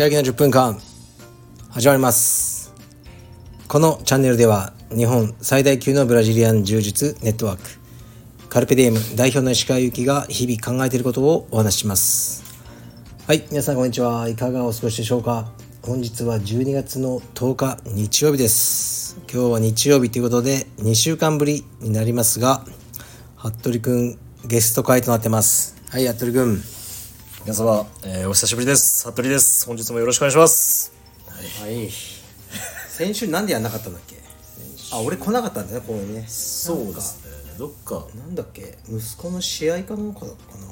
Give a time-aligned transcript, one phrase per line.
[0.00, 0.80] 川焼きの10分間
[1.68, 2.72] 始まります。
[3.68, 12.42] このチャンネルでは日本最大級のブラジリアン柔術ネットワークカルペディエム代表の石川由紀が日々考えていることをお話しします。
[13.26, 14.26] はい皆さんこんにちは。
[14.30, 15.52] いかがお過ごしでしょうか。
[15.82, 19.18] 本日は12月の10日日曜日です。
[19.30, 22.64] 今日は日曜日ということで2週間ぶりになりますが
[23.36, 25.76] 服部くんゲスト会となってます。
[25.90, 26.79] はい服部くん。
[27.44, 29.08] 皆様、えーお久しぶりです。
[29.10, 29.66] 服部です。
[29.66, 30.92] 本日もよろしくお願いします。
[31.60, 31.88] はい。
[32.88, 34.16] 先週なんでやんなかったんだっけ？
[34.92, 36.24] あ、俺来なかったんだね、ここにね。
[36.28, 37.30] そうですね。
[37.58, 38.76] どっか、なんだっけ？
[38.88, 40.66] 息子の試合かなんかだったかな？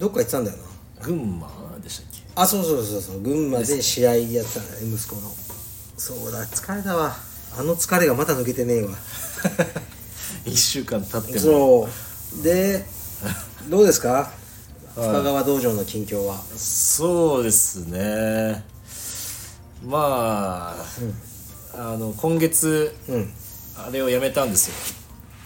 [0.00, 0.64] どっか行ってたんだよな。
[1.04, 1.48] 群馬
[1.82, 2.22] でしたっけ？
[2.34, 3.20] あ、そうそうそうそう。
[3.20, 5.30] 群馬で試合やってたんだね、息子の。
[5.96, 7.14] そうだ、疲れたわ。
[7.56, 8.90] あの疲れがまだ抜けてねえわ。
[10.44, 11.38] 一週間経っても。
[11.38, 11.88] そ
[12.40, 12.42] う。
[12.42, 12.84] で、
[13.68, 14.32] どうですか？
[15.00, 16.36] 深川道場の近況は？
[16.56, 18.62] そうですね。
[19.86, 20.76] まあ、
[21.74, 23.32] あの、今月、うん。
[23.78, 24.74] あれをやめたんですよ。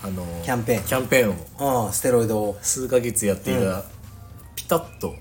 [0.03, 2.59] あの、キャンペーンキャンペーンをああ、ステロイドを。
[2.63, 3.85] 数ヶ月やっていた、
[4.57, 5.15] ピタッと、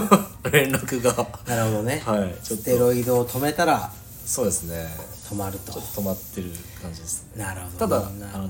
[0.50, 1.12] 連絡が、
[1.46, 2.02] なるほどね。
[2.06, 3.92] はい、ちょっステロと、イドを止めたら
[4.24, 4.88] そうですね。
[5.30, 5.72] 止まると。
[5.72, 7.44] 止まってる感じですね。
[7.44, 7.88] なるほど。
[7.88, 8.48] ただ、なあの、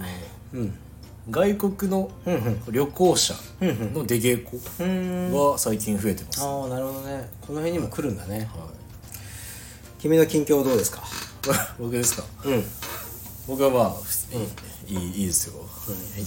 [0.55, 0.75] うん。
[1.31, 2.11] 外国の
[2.71, 4.61] 旅行者の出稽古
[5.35, 7.29] は最近増えてます、はああなるほどね。
[7.47, 8.51] この辺にも来るんだね、
[9.99, 11.03] い、君の近況どうですか？
[11.81, 12.25] 僕ですか？
[12.45, 12.65] うん。
[13.47, 13.95] 僕はまあ、
[14.87, 15.55] いいいいいですよ、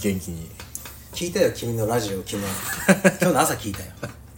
[0.20, 0.50] 気に。
[1.12, 2.18] 聞いたよ君のラジオ。
[2.18, 2.36] 昨日
[3.20, 3.86] 今日の朝聞いたよ。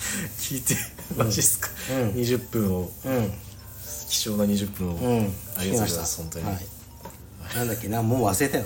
[0.39, 0.77] 聞いて
[1.17, 2.91] マジっすか、20分を。
[3.05, 3.33] うん。
[4.09, 5.35] 貴重な20分を、うん。
[5.57, 6.59] ありがとうございます本当に、はい、
[7.57, 7.89] なんだっけ？
[7.89, 8.65] なもう忘れたよ。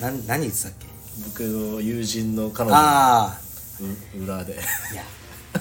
[0.00, 0.91] なん何言ってたっけ？
[1.28, 3.38] 僕の友人の彼女のああ
[4.18, 4.54] う裏で。
[4.54, 4.56] い
[4.96, 5.02] や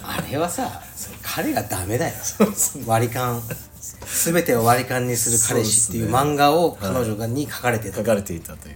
[0.04, 0.82] あれはさ
[1.22, 2.14] 彼がダメだよ。
[2.86, 3.42] 割り勘。
[4.24, 8.76] 全てを割り勘にする彼氏っていう漫画を彼女がに書かれてた、書かれていたという。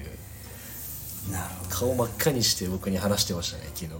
[1.31, 1.69] なるほど。
[1.69, 3.91] 顔真っ赤にして僕に話してましたね昨日。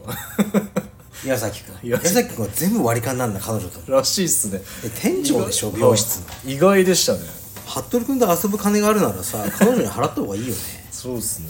[1.25, 1.75] 岩崎君。
[1.83, 2.29] 岩崎。
[2.29, 3.91] 君は全部割り勘なんだ彼女と。
[3.91, 4.59] らしいっすね。
[4.83, 6.25] で店長でしょ美容室の。
[6.45, 7.19] 意外でしたね。
[7.67, 10.61] 服部君と遊ぶ金があるならさ彼女に払った方がいいよね。
[10.91, 11.49] そうっすね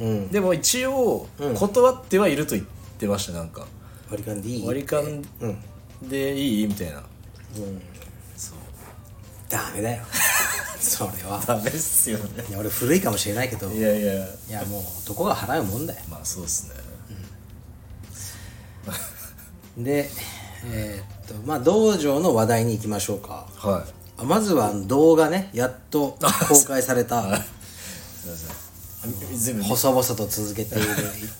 [0.00, 0.28] うん。
[0.28, 1.26] でも一応
[1.58, 2.66] 断ってはいると言っ
[2.98, 3.66] てましたなんか。
[4.10, 4.66] 割り勘でいい？
[4.66, 5.02] 割り勘
[5.40, 6.08] うん。
[6.08, 6.66] でいい？
[6.66, 7.02] みたいな。
[8.36, 8.56] そう。
[9.48, 10.02] ダメだよ。
[10.80, 11.42] それは。
[11.46, 12.44] ダメっすよね。
[12.48, 13.70] いや俺古いかもしれないけど。
[13.70, 13.96] いいや。
[13.96, 14.12] いや
[14.50, 16.00] やもう男が払うもんだよ。
[16.10, 16.74] まあそうっすね。
[19.76, 20.08] で
[20.66, 23.46] えーっとまあ道場の話題に行きましょうか。
[23.56, 23.92] はい。
[24.18, 26.16] あまずは動画ねやっと
[26.48, 27.22] 公開された。
[27.22, 28.63] すいません
[29.36, 30.86] 全部細々と続けている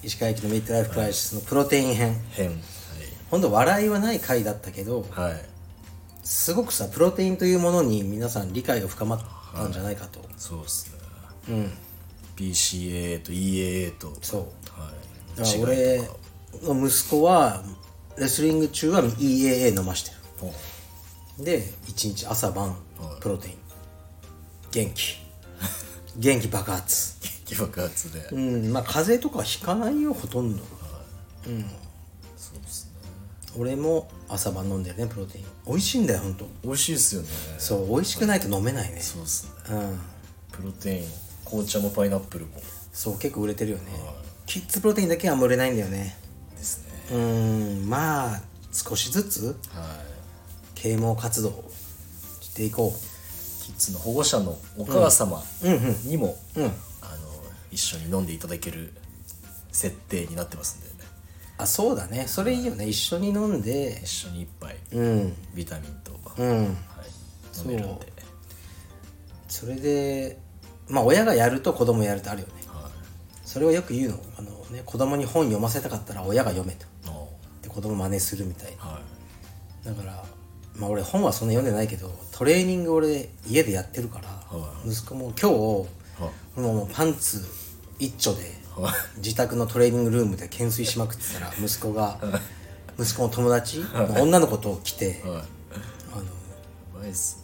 [0.03, 2.21] 石川駅のミッドライフクライシスのプロテイン編。
[2.31, 2.63] 変
[3.31, 5.43] ほんと笑いはない回だったけどはい、はい、
[6.23, 9.21] すごくさプロテインというものに皆さん理解が深まっ
[9.55, 10.99] たんじゃないかと、そうっすね。
[11.49, 11.73] うん。
[12.37, 14.41] BCAA と EAA とそう。
[14.81, 14.91] は
[15.37, 15.39] い。
[15.39, 16.09] だから俺
[16.63, 17.63] の息子は
[18.19, 21.45] レスリング中は EAA 飲ましてる。
[21.45, 22.77] で1日朝晩
[23.21, 23.55] プロテイン。
[24.71, 25.25] 元気。
[26.17, 30.63] 元気爆発 激爆発で、うんまあ風邪とかひかないよほとんど。
[32.37, 32.91] そうっすね。
[33.59, 35.45] 俺も朝晩飲んでるねプロテイン。
[35.67, 36.47] 美味しいんだよほんと。
[36.63, 37.29] 美味しいっすよね。
[37.59, 39.01] そう美味しくないと飲めないね。
[39.01, 39.77] そうっすね。
[39.77, 40.01] うん。
[40.53, 41.05] プロテイン。
[41.45, 42.53] 紅茶もパイナップルも。
[42.93, 43.85] そう結構売れてるよね。
[44.47, 46.17] キッズプロテインだけはあんま売れないんだよね。
[46.57, 47.17] ですね。
[47.17, 48.41] うんまあ
[48.73, 49.55] 少しずつはい。
[50.75, 51.71] 啓蒙活動を
[52.41, 52.95] していこ
[53.63, 55.43] キッズの保護者のお母様
[56.05, 56.67] にも、ううん。
[56.67, 56.75] あの
[57.75, 58.93] 一緒に飲んでいただける
[59.73, 60.89] 設定になってますんで。
[60.89, 60.95] ね
[61.59, 62.27] あそうだね。
[62.27, 62.87] それいいよね。
[62.87, 64.01] 一緒に飲んで。
[64.03, 65.35] 一緒に一杯うん。
[65.55, 66.49] ビタミンと、うん。
[66.49, 66.69] はい、
[67.61, 68.13] 飲めるんで、
[69.49, 70.39] それで
[70.89, 72.55] まあ親がやると子供やるとあるよね。
[72.67, 72.91] はい。
[73.45, 74.19] それをよく言うの。
[74.39, 76.87] あの、ね、子供に本読ませたかったら親が読めと。
[77.07, 77.29] の
[77.63, 78.85] で子供真似するみたいな。
[78.85, 79.01] は
[79.83, 79.87] い。
[79.87, 80.25] だから
[80.77, 85.87] まあ俺本はそんな読んでないけどトレーニング俺家でやってるから、は息子も今日
[86.23, 86.61] はい。
[86.61, 87.45] もうパンツ
[87.99, 88.43] 一丁で
[88.77, 88.93] はい。
[89.19, 92.19] 自宅のトレーニングルームで懸垂しまくってたら 息子が
[92.99, 95.23] 息子の友達の女の子と来て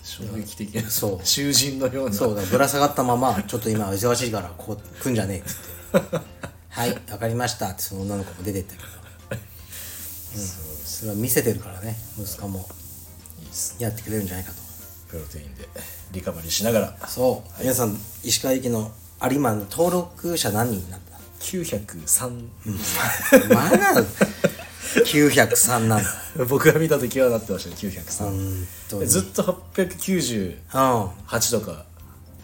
[0.03, 0.75] 衝撃的。
[0.75, 1.21] なそう。
[1.27, 2.17] 囚人のような。
[2.17, 6.17] そうだぶら下がったままちょっと今忙しいからこう来んじゃねえっつって
[6.71, 8.89] 「はいわかりました」ってその女の子も出てったけど、
[10.37, 10.47] うん、
[10.85, 12.69] それは見せてるからね息子も。
[13.79, 14.59] やってくれるんじゃないかと。
[15.09, 15.69] プロテインで
[16.13, 17.09] リカバリーしながら。
[17.09, 22.49] そう、皆さん石川駅の有馬の登録者何人になった？903、
[23.55, 24.03] まだ
[25.05, 26.05] 903なんだ
[26.49, 29.07] 僕が見た時はなってましたね903、本当に。
[29.07, 29.43] ずっと
[29.75, 31.85] 898うんとか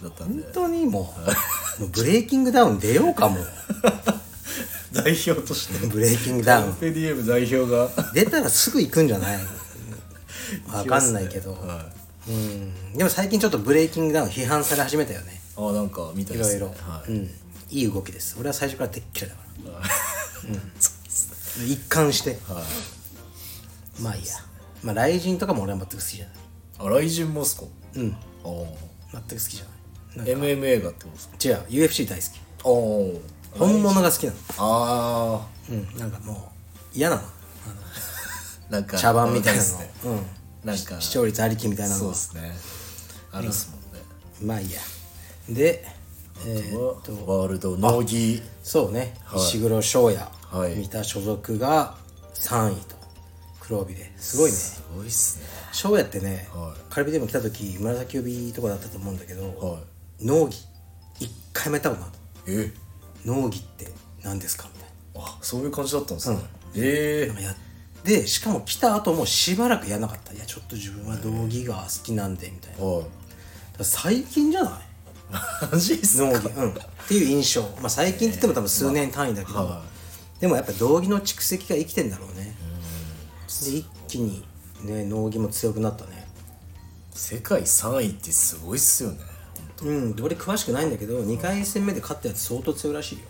[0.02, 1.14] だったん本で当にも
[1.78, 3.38] うもうブレイキングダウン出ようかも。
[4.92, 5.86] 代表として。
[5.88, 6.74] ブレイキングダウン。
[6.74, 7.90] ペディエム代表が。
[8.14, 9.38] 出たらすぐ行くんじゃない？
[10.72, 11.84] わかんないけど、は
[12.28, 12.94] うん。
[12.96, 15.34] でも最近ちょっとブレイキングダウン批判され始めたよね。
[15.34, 16.56] い、あなんか見たいですね。
[16.58, 17.10] いろいろ、はい。
[17.10, 17.30] うん。
[17.70, 18.36] いい動きです。
[18.38, 19.42] 俺は最初からでっ嫌いだか
[19.80, 19.88] ら。
[20.78, 21.66] そうですね。
[21.66, 22.38] 一貫して。
[22.48, 22.62] は
[23.98, 24.02] い。
[24.02, 24.34] まあいいや。
[24.82, 26.34] まあ雷神とかも俺は全く好きじゃない。
[26.78, 27.62] あ雷神もっすか？
[27.94, 28.16] うん。
[28.44, 28.66] あー。
[29.12, 29.64] 全く好きじゃ
[30.18, 30.28] ない。
[30.28, 30.46] なんか。
[30.46, 31.36] MMA がってことですか？
[31.76, 31.86] 違う。
[31.86, 32.28] UFC 大好き。
[32.64, 33.20] あー。
[33.58, 34.38] 本物が好きなの。
[34.58, 35.98] あうん。
[35.98, 36.52] なんかも
[36.94, 37.22] う嫌なの。
[38.68, 40.26] ーなんか茶番みたいなの、うん。
[40.64, 42.56] なんか視聴率ありきみたいなのはそうですね。
[43.32, 44.02] あるっすもんね、
[44.42, 44.80] まあいいや
[45.48, 45.84] で
[46.46, 49.40] えーはワールド農技そうね、はい。
[49.40, 50.20] 石黒翔也、
[50.50, 50.74] はい。
[50.76, 51.94] 見た所属が
[52.34, 52.96] 3位と。
[53.60, 54.12] 黒帯で。
[54.16, 54.56] すごいね。
[54.56, 55.46] すごいっすね。
[55.72, 56.92] 翔也ってね、はい。
[56.92, 59.78] カルビでも来た時紫帯とかだったと思うんだけど、は
[60.20, 60.26] い。
[60.26, 60.58] 農技
[61.20, 62.10] 一回もやったことない。
[62.48, 62.72] え？
[63.24, 63.88] 農技って
[64.22, 64.68] 何ですか？
[64.74, 66.38] みたいあそういう感じだったんですね、
[66.76, 67.56] えななんかやっ
[68.04, 70.32] てしかも来た後もしばらくやらなかった。
[70.32, 72.72] いやちょっと自分は道着が好きなんでみたい
[73.78, 73.84] な。
[73.84, 74.72] 最近じゃない？
[75.72, 76.24] マジっすか？
[76.24, 76.70] 農技うん。
[76.70, 76.74] っ
[77.08, 77.62] ていう印象。
[77.80, 79.82] まあ最近って言っても多分数年単位だけど、は
[80.40, 82.54] でもやっぱ道着の蓄積が生きてんだろうね。
[83.64, 84.44] で一気に
[84.82, 86.26] ね農技も強くなったね。
[87.12, 89.18] 世界3位ってすごいっすよね
[89.82, 90.16] うん。
[90.22, 93.24] 俺詳しくないんだけど2回戦目で勝ったやつ相当強いらしいよ。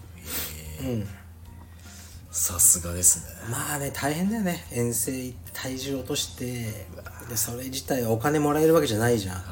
[2.32, 3.24] さすがですね。
[3.50, 4.66] まあね大変だよね。
[4.72, 6.86] 遠征行って体重落として。
[7.28, 9.36] でそれ自体お金もらえるわけじゃないじゃん。
[9.36, 9.42] こ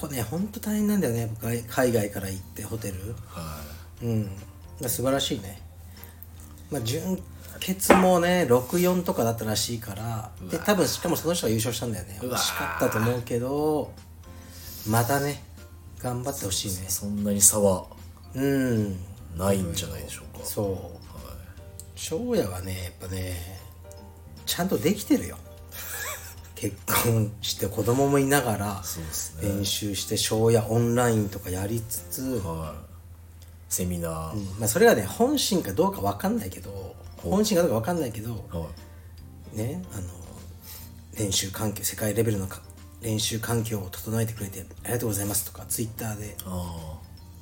[0.00, 1.34] こねほんと大変なんだよね。
[1.42, 3.14] 海海外から行ってホテル。
[3.26, 3.62] は
[4.02, 4.30] うん。
[4.82, 5.60] 素晴らしいね。
[6.70, 7.20] まあ準
[7.60, 10.30] 決もね64とかだったらしいから。
[10.50, 12.18] で多分しかもその人が優勝したんだよね。
[12.22, 13.92] 惜しかったと思うけど
[14.88, 15.42] またね
[15.98, 16.86] 頑張ってほしいね。
[16.86, 17.86] いそんなに差は
[18.34, 18.96] うん。
[19.36, 20.98] ないんじゃないでしょうか、そう。
[21.94, 23.36] 翔也はねやっぱね
[24.46, 25.38] ちゃんとできてるよ
[26.58, 28.82] 結婚して子供もいながら
[29.40, 33.72] 練習して翔也オンラインとかやりつつ、はい。
[33.72, 38.66] セミナー、まあ、それがね本心かどうか分かんないけど本心かどうか分かんないけどは
[39.54, 39.56] い。
[39.56, 40.08] ねあの
[41.16, 42.60] 練習環境世界レベルのか
[43.02, 46.98] 練習環境を整えてくれてありがとうございますとかツイッターであ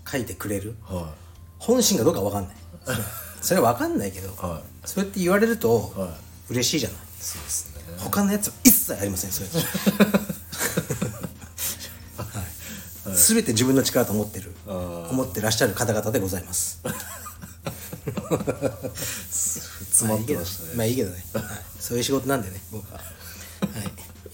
[0.07, 1.15] 書いてくれるあは
[1.59, 2.57] 本心かどうか分かんない。
[3.41, 6.09] それは分かんないけど、はそうやって言われるとは
[6.51, 6.53] い。
[6.53, 7.01] 嬉しいじゃないい。
[7.19, 9.49] そうですね他のやつは一切ありませんそれ。
[12.19, 16.81] はい、全て自分の力と思ってる思ってらっしゃる方々でございます。
[19.91, 20.71] 詰まってましたね。
[20.77, 21.45] まあいいけどね、はい、
[21.79, 23.05] そういう仕事なんでね僕は、は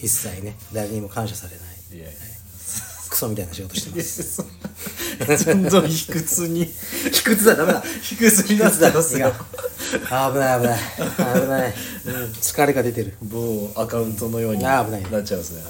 [0.01, 1.67] い、一切ね誰にも感謝されない。
[1.97, 2.19] いやいや
[3.13, 4.43] クソみたいな仕事してます。
[5.47, 6.65] どんどん卑屈に。
[7.13, 7.85] 卑屈だダメだ。
[8.03, 9.33] 卑屈になってますよ。
[9.93, 10.81] 危ない危ない
[11.43, 11.75] 危ない、
[12.07, 13.17] うん、疲れが出てる。
[13.23, 15.25] 某アカウントのように危ない。
[15.25, 15.63] ちゃいますね。
[15.63, 15.69] は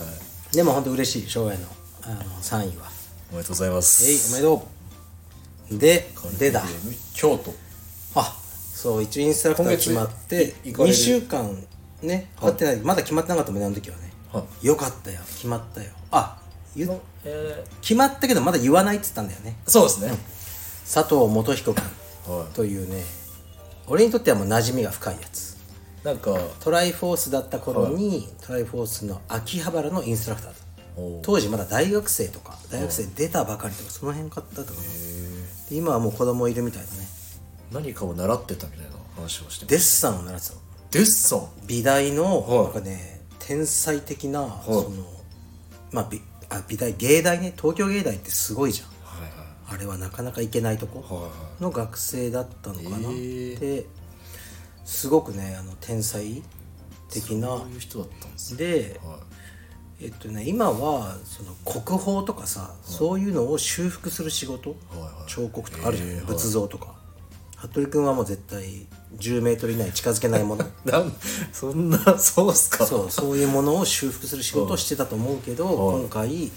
[0.53, 0.57] い。
[0.57, 1.67] でも本当嬉しい生涯の
[2.03, 2.91] あの3位は。
[3.33, 4.05] おめでとうございます。
[4.09, 4.69] えいおめでと
[5.73, 5.79] う。
[5.79, 6.63] ででだ
[7.15, 7.53] 京都。
[8.15, 8.39] あ
[8.75, 10.95] そう一応インストラクター決まって2今月行かれる。
[10.95, 11.65] 週間
[12.03, 14.13] ね会ってないまだ決まってなかったもんねあの時はね。
[14.33, 14.45] は。
[14.63, 15.91] よかったよ決まったよ。
[16.13, 16.42] あ
[16.77, 17.01] 言う。
[17.25, 19.57] え決まったけどまだ言わないっつったんだよね。
[19.67, 20.13] ー、そうですね、
[20.85, 21.85] 佐藤元彦君
[22.27, 23.03] はというね
[23.87, 25.57] 俺にとってはもう馴染みが深いやつ。
[26.03, 26.37] いなんか。
[26.61, 30.59] トライフォースだった頃に、トライフォースの秋葉原のインストラクターだ
[30.97, 31.23] おう。
[31.23, 34.77] 当時まだ大学生とか大学生出たばかりとかその辺買ったとかな
[35.71, 37.09] で今はもう子供いるみたいだね。
[37.73, 40.61] 何かを習ってたみたいな話をしてデッサンを習ってたの。
[40.91, 41.49] デッサン？
[41.67, 42.65] 美大の、はい。
[42.65, 44.91] なんかね天才的な、その
[45.91, 46.21] まあ美
[46.53, 48.89] あ美大芸大ね東京芸大ってすごいじゃん。
[49.21, 49.75] はいはい。
[49.75, 51.31] あれはなかなか行けないとこはいは
[51.61, 53.59] の学生だったのかな、へー。
[53.59, 53.87] で
[54.85, 56.43] すごくねあの天才
[57.11, 57.49] 的な。
[57.49, 58.59] そういう人だったんですね。
[58.59, 59.19] では
[60.01, 65.31] えっとね今はその国宝とかさ、そういうのを修復する仕事、いはい。
[65.31, 66.95] 彫刻とかあるじゃん、へー仏像とか
[67.69, 68.87] 服部君はもう絶対
[69.19, 70.65] 10メートル以内に近づけないもの。
[70.65, 71.13] い なん
[71.53, 72.87] そんなそうっすか？
[72.87, 76.01] そうそういうものを修復する仕事をしてたと思うけど、はい。
[76.01, 76.53] 今回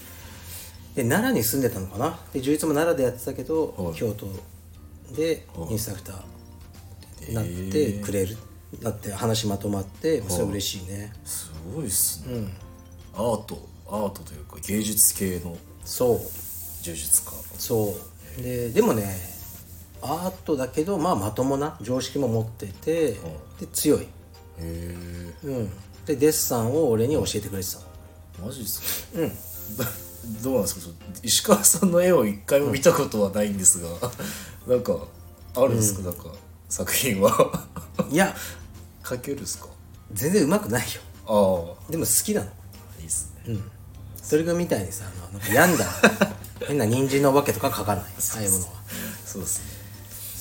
[0.96, 2.20] で奈良に住んでたのかな？
[2.34, 3.96] で充実も奈良でやってたけど、はい。
[3.96, 4.28] 京都
[5.16, 8.38] でインストラクターになってくれる、
[8.82, 12.48] なって話まとまってそれ嬉しいね、すごいっすね、
[13.14, 16.20] アートアートというか芸術系のそう。
[16.82, 17.96] 柔術家そ
[18.40, 18.42] う。
[18.42, 19.35] ででもね
[20.06, 23.14] アートだけどまあまともな常識も持ってて、
[23.60, 24.02] で強い。
[24.02, 24.08] へ
[24.60, 25.70] えうん。
[26.06, 27.86] でデッサンを俺に教えてくれてたの。
[28.48, 29.20] マジですか？
[29.22, 29.32] うん。
[30.44, 30.94] どうなんですか？
[31.24, 33.90] 石川さんの絵を一回も見たことはないんですが、
[34.68, 34.98] なんか
[35.56, 36.26] あるんですか、なんか
[36.70, 37.64] 作品は。
[38.10, 38.36] いや。
[39.04, 39.68] 描けるんですか？
[40.14, 41.02] 全然うまくないよ。
[41.28, 42.48] あでも好きなの。
[42.48, 42.52] あ
[43.00, 43.56] いいっすね、
[44.22, 45.86] それがみたいにさあのなんか病んだ
[46.68, 48.06] 変な人参のお化けとか描かない。
[48.06, 48.72] ああいうものは。
[49.26, 49.66] そうですね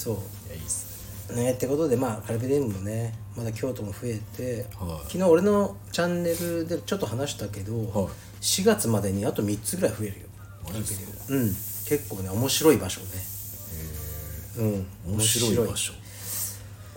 [0.04, 0.14] そう。
[0.48, 1.44] いやいいっすね。
[1.44, 5.12] ねってことでまあカルペディウムもねまだ京都も増えて、はい。
[5.12, 7.84] 昨日俺のチャンネルでちょっと話したけど、はい。
[8.42, 10.26] 4月までにあと3つぐらい増えるよ。
[10.66, 11.48] カルペディウムうん。
[11.48, 13.06] 結構ね面白い場所ね。
[14.58, 14.86] うん。
[15.14, 15.92] 面白い場所。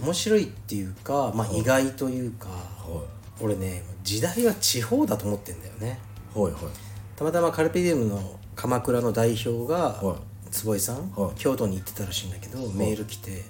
[0.01, 3.03] 面白いっていうかまあ意外というか、は
[3.39, 5.99] 俺ね時代は地方だと思ってんだよね。
[6.35, 6.61] いはいはい。
[7.15, 11.35] たまたまカルペディウムの鎌倉の代表が、はい坪井さん、はい。
[11.35, 13.43] 京都に行ってたらしいんだけど、メール来て、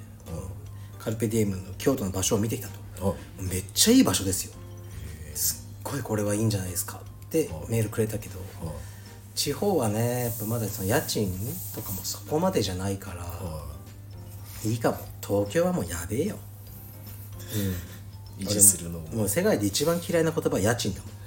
[0.99, 2.67] カルペディウムの京都の場所を見てきた
[2.99, 3.43] と、はい。
[3.43, 4.53] めっちゃいい場所ですよ。
[5.33, 8.75] すっごいこれはいいんじゃないですかってメールくれたけど、はい。
[9.35, 11.31] 地方はねやっぱまだその家賃
[11.75, 13.63] とかもそこまでじゃないから、は
[14.65, 14.73] い。
[14.73, 14.97] いかも。
[15.25, 16.37] 東京はもうやべえよ。
[18.39, 19.07] 維持するのも。
[19.09, 21.09] もう世界で一番嫌いな言葉は家賃だもん。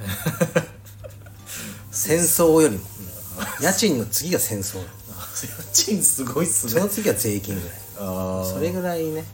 [1.91, 2.85] 戦争よりも、
[3.61, 3.65] うん。
[3.65, 4.79] 家賃の次が戦争
[5.47, 6.73] 家賃すごいっすね。
[6.73, 7.71] その次は税金ぐらい。
[7.99, 9.25] ああそれぐらいね。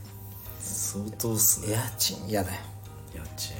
[0.60, 1.72] 相当っすね。
[1.72, 2.56] 家賃嫌だよ。
[3.14, 3.56] 家賃。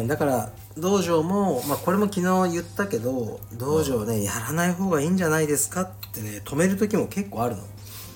[0.00, 7.62] うんだから道場も、まあ、これも昨日言ったけど道場ねやらない方がいいんじゃないですかってね止める時も結構あるの、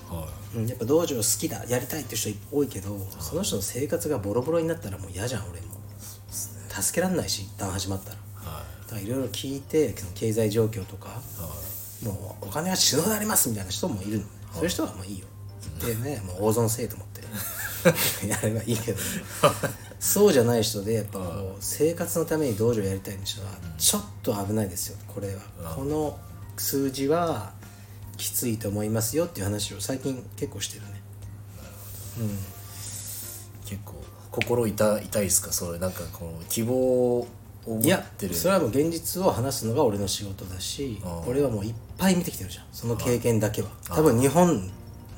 [0.09, 5.73] はうん、やっぱ道場好きだやりたいって人多いけどその人の生活がボロボロになったらもう嫌じゃん俺も。
[6.81, 8.15] 助けらんないし一旦始まったら。
[8.15, 8.19] い。
[8.45, 11.09] はだからいろいろ聞いて経済状況とか。
[11.09, 11.72] いはい
[12.03, 14.19] もうお金は死ぬほどありますみたいな人もいる。
[14.19, 15.25] のそういう人はもういいよ。
[15.85, 17.23] でねもう大損せえと思って。
[18.27, 18.97] やればいいけど
[19.99, 25.41] そうじゃない人でやっぱこう生活のために道場やりたい人はちょっと危ないですよこれは。
[25.75, 26.17] この
[26.57, 27.51] 数字は
[28.15, 31.01] きついと思いますよっていう話を最近結構してるね。
[33.65, 33.95] 結構
[34.31, 35.51] 心痛痛いっすか？
[35.51, 37.27] それなんかこの希望を
[37.67, 38.35] 持いやってる。
[38.35, 42.65] それはもう現実を話すのが俺の仕事だし俺はもういっぱい見てきてるじゃん。
[42.73, 43.69] その経験だけは。
[43.85, 44.69] 多分日本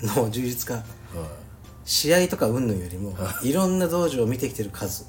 [0.04, 0.84] の充実家は
[1.84, 3.52] 試合とか云々よりもい。
[3.52, 5.06] ろんな道場を見てきてる数い。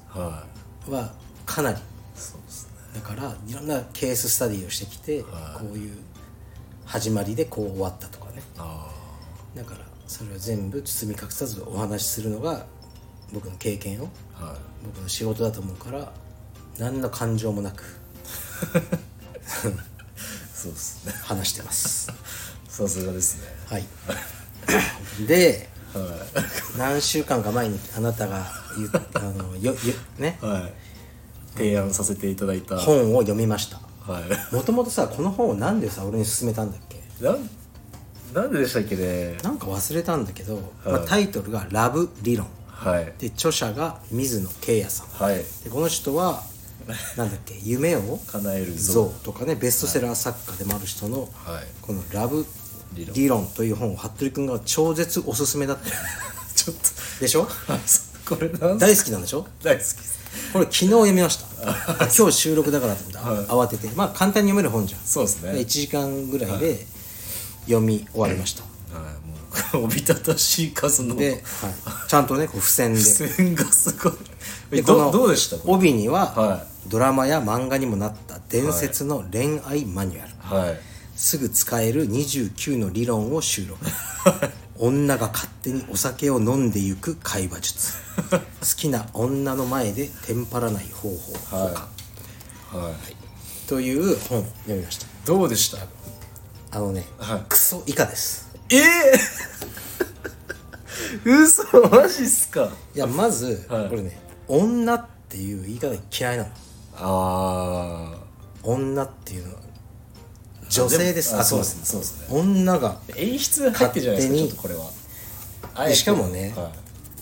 [0.90, 1.12] は
[1.45, 1.78] かなり。
[2.14, 2.73] そうですね。
[2.95, 5.28] だからいろんなケーススタディをしてきてこ
[5.75, 5.99] ういう
[6.87, 8.42] 始まりでこう終わったとかね。
[8.56, 8.90] あ
[9.54, 12.64] だからそれを全部包み隠さずお話しするのが
[13.33, 14.09] 僕の経験を
[14.85, 16.12] 僕の仕事だと思うから
[16.78, 17.83] 何の感情もなく
[20.57, 21.13] そうですね。
[21.23, 22.11] 話してます。
[22.69, 23.43] さすがですね。
[23.69, 23.85] はい。
[25.27, 26.27] では
[26.79, 28.47] 何週間か前にあなたが
[28.77, 29.75] 言っ あのよよ
[30.19, 30.39] ね。
[30.43, 30.73] いはい。
[31.57, 32.79] 提案させていただいた。
[32.79, 33.81] 本を読みました。
[34.11, 34.55] はい。
[34.55, 37.03] もともとさこの本をなんでさ俺に勧めたんだっけ？
[37.23, 37.51] なん
[38.35, 39.37] なんででしたっけね。
[39.43, 42.47] なんか忘れたんだけど、まあ、タイトルが「ラブ理論。
[42.69, 45.07] はい」で著者が水野圭也さん。
[45.09, 45.37] はい。
[45.65, 46.43] でこの人は
[47.16, 47.59] なんだっけ？
[47.64, 48.19] 夢を？
[48.26, 51.31] 叶える像像とかねベストセラー作家でもある人のはい。
[51.83, 52.47] この「ラブ
[52.95, 53.14] 理論。
[53.14, 55.88] 理論」という本を服部君が超絶おすすめだった。
[55.88, 55.95] よ
[56.55, 56.83] ちょっと。
[57.21, 57.47] でしょ？
[58.28, 59.47] これ大好きなんでしょ？
[59.62, 59.87] 大好き
[60.52, 61.47] これ昨日読みました。
[62.16, 63.88] 今日収録だからと思って、慌てて。
[63.95, 65.00] まあ簡単に読める本じゃん。
[65.05, 65.52] そうですね。
[65.52, 66.87] で1時間ぐらいで
[67.64, 68.62] 読み終わりました、
[68.97, 69.11] は
[69.73, 69.76] い。
[69.76, 71.16] もうおびただしい数の。
[71.16, 71.43] で、はい、
[72.09, 73.00] ちゃんとねこう付箋で。
[73.00, 74.12] 付箋がすごい。
[74.73, 75.57] えでこのどどうでした？
[75.64, 80.81] 帯には、はドラマや漫画にもなった伝説の恋愛マニュアル、はい。
[81.16, 83.85] すぐ使える29の理論を収録。
[84.78, 87.93] 女が勝手にお酒を飲んでいく会話術。
[88.31, 88.38] 好
[88.76, 91.09] きな女の前でテンパらない方
[91.50, 92.76] 法、はい。
[92.76, 92.95] はい。
[93.66, 95.07] という本を読みました。
[95.25, 95.78] どうでした？
[96.73, 97.43] あのね、はい。
[97.49, 98.49] クソ以下です。
[98.69, 98.83] ええ
[101.25, 102.71] 嘘マジっすか？
[102.95, 103.88] いやまず、はい。
[103.88, 106.50] これね女っていう言い方嫌いなの
[106.99, 108.15] あ
[108.62, 109.61] 女っていうのは
[110.69, 111.37] 女性です。
[111.37, 111.85] あそうですね。
[111.85, 112.38] そうですね。
[112.38, 115.91] 女が演出入ってるじゃないですかちょっとこれは。
[115.91, 116.73] しかもねは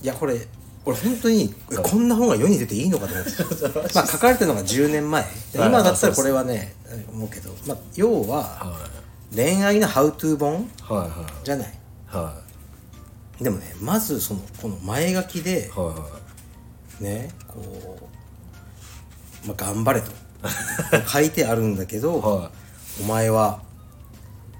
[0.02, 0.04] い。
[0.04, 0.38] いやこれ
[0.86, 6.74] 俺本当にえこんな本が世に出ていいのかと思って まあ書かれてるのが10年前今だったらこれはね
[7.10, 8.88] 思うけど、まあ、要はは
[9.34, 10.54] 恋愛のハウトゥー本？
[10.54, 11.44] いはいはい。
[11.44, 11.78] じゃない。
[12.06, 12.34] は
[13.40, 15.86] でもねまずそのこの前書きでいはい。
[15.86, 16.06] は
[17.00, 18.13] ねこう、
[19.46, 20.10] まあ、頑張れと。
[21.08, 22.20] 書いてあるんだけど、い。
[22.20, 22.50] は
[23.00, 23.62] お前は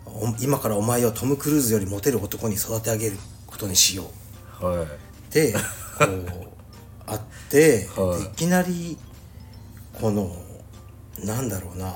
[0.07, 4.05] お今からお前をトム・クルーズよりモテる男に育て上げることにしよ
[4.61, 4.64] う。
[4.64, 4.87] いはい。
[5.31, 6.49] でこう
[7.07, 8.23] あってで,、はい。
[8.23, 8.97] でいきなり
[10.00, 10.35] この
[11.19, 11.95] なんだろうな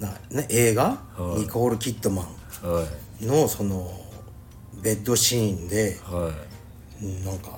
[0.00, 1.40] な、ね、映画、はい。
[1.40, 2.22] ニコール・キッドマ
[2.62, 2.86] は
[3.20, 3.24] い。
[3.24, 3.92] ンのその
[4.82, 6.32] ベッドシーンでは
[7.00, 7.04] い。
[7.04, 7.50] うんなんか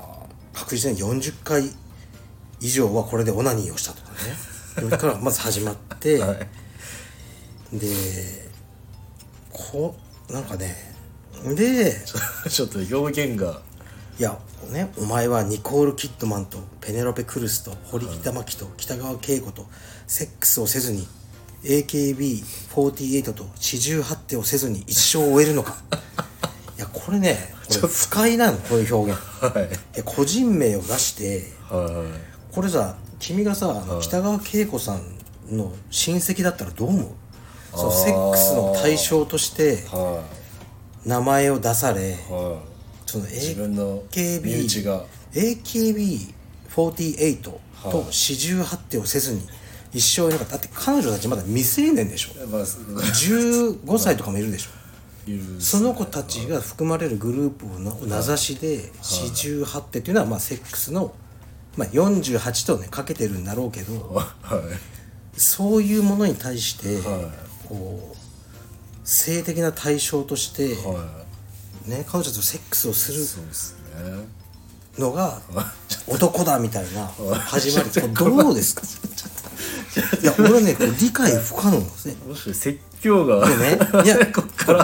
[0.53, 1.71] 確実に40回
[2.65, 4.17] 以上はこれでオナニーをしたとかね。
[4.75, 6.49] それからまず始まって、 はい。
[7.79, 8.49] で
[9.51, 9.95] こ
[10.31, 10.95] うなんかね
[11.55, 11.95] で
[12.49, 13.61] ちょっと表現が。
[14.19, 14.39] いや
[14.71, 19.67] ねお前はニコール・キッドマンとペネロペ・クルスと堀北真希と北川景子と
[20.07, 21.07] セックスをせずに
[21.65, 25.77] AKB48 と四十八手をせずに一生を終えるのか。
[26.79, 29.21] いやこれねこれ不快なのこういう表現。
[29.21, 30.03] はい。
[30.05, 32.05] 個人名を出しては
[32.55, 35.03] これさ君がさ北川景子さん
[35.51, 37.09] の親戚だったらどう思う？
[37.75, 39.85] そのセックスの対象として
[41.05, 42.17] 名前を出され
[43.07, 45.05] その AKB 身内が。
[45.35, 47.61] AKB48 と
[48.13, 49.41] 四十八手をせずに
[49.93, 50.53] 一生いなかった。
[50.53, 52.29] だって彼女たちまだ未成年でしょ。
[52.47, 54.71] まあ15歳とかもいるでしょ。
[55.59, 61.17] その子たちが含まれるグループをな名指しで四十八手っていうのはまあセックスの、
[61.77, 65.41] まあ、48とねかけてるんだろうけどはい。
[65.41, 67.31] そういうものに対して、は
[67.69, 68.17] こう
[69.05, 70.77] 性的な対象として、い。
[70.77, 71.25] は
[71.87, 74.27] ね、彼女とセックスをするいそうですね。
[74.99, 75.41] のが
[76.07, 77.91] 男だみたいな始まり。
[78.15, 78.83] これどうですか？
[80.23, 84.17] いや俺ね理解不可能ですねもし説教がでねいや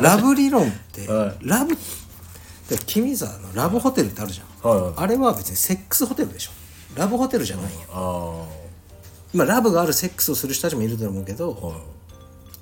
[0.01, 6.51] ラブ理論って、はラブで君さラブホテルってあるじゃん、あれは別にセックスホテルでしょ
[6.97, 7.73] ラブホテルじゃない。
[7.73, 8.47] よあ
[9.33, 11.75] まあラブがあるセックスをする人たちもいると思うけど、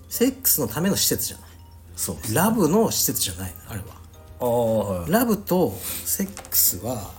[0.08, 1.48] セックスのための施設じゃない。
[1.96, 2.34] そうです。
[2.34, 3.86] ラブの施設じゃないあれは。
[4.40, 5.10] ああはい。
[5.10, 5.72] ラブと
[6.04, 7.10] セックスは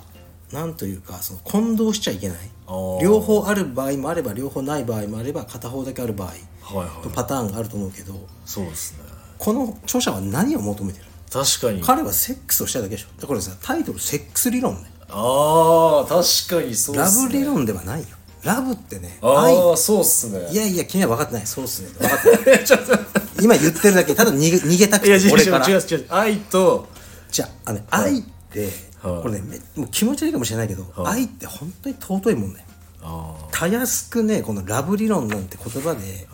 [0.52, 2.38] なんというかその混同しちゃいけない。
[2.68, 3.02] あー。
[3.02, 7.08] 両方ある場合もあれば両方ない場合もあれば片方だけある場合はいはい。
[7.08, 8.14] のパターンがあると思うけど
[8.46, 9.00] そうですね。
[9.38, 11.06] この著者は何を求めてる？
[11.32, 11.82] 確かに。
[11.82, 13.08] 彼はセックスをしたいだけでしょ。
[13.22, 17.26] だからさタイトル「セックス理論」ねああ確かにそうっすね。
[17.26, 18.08] ラブ理論ではないよ。
[18.44, 20.50] ラブってね愛ああそうっすね。
[20.52, 21.46] いやいや君は分かってない。
[21.46, 21.90] そうっすね。
[22.00, 22.64] 分かってない。
[22.66, 22.98] ちょっと
[23.42, 25.68] 今言ってるだけただ逃げ 逃げたくいや違うて俺から。
[25.68, 26.06] 違う違う違う。
[26.10, 26.88] 愛と
[27.32, 29.22] じゃああのね愛って、はい。
[29.24, 29.42] これね
[29.76, 32.66] めもう気持ち悪いかもしれないけど、愛って本当に尊いもんだよ
[33.02, 36.28] あたやすくねこのラブ理論なんて言葉で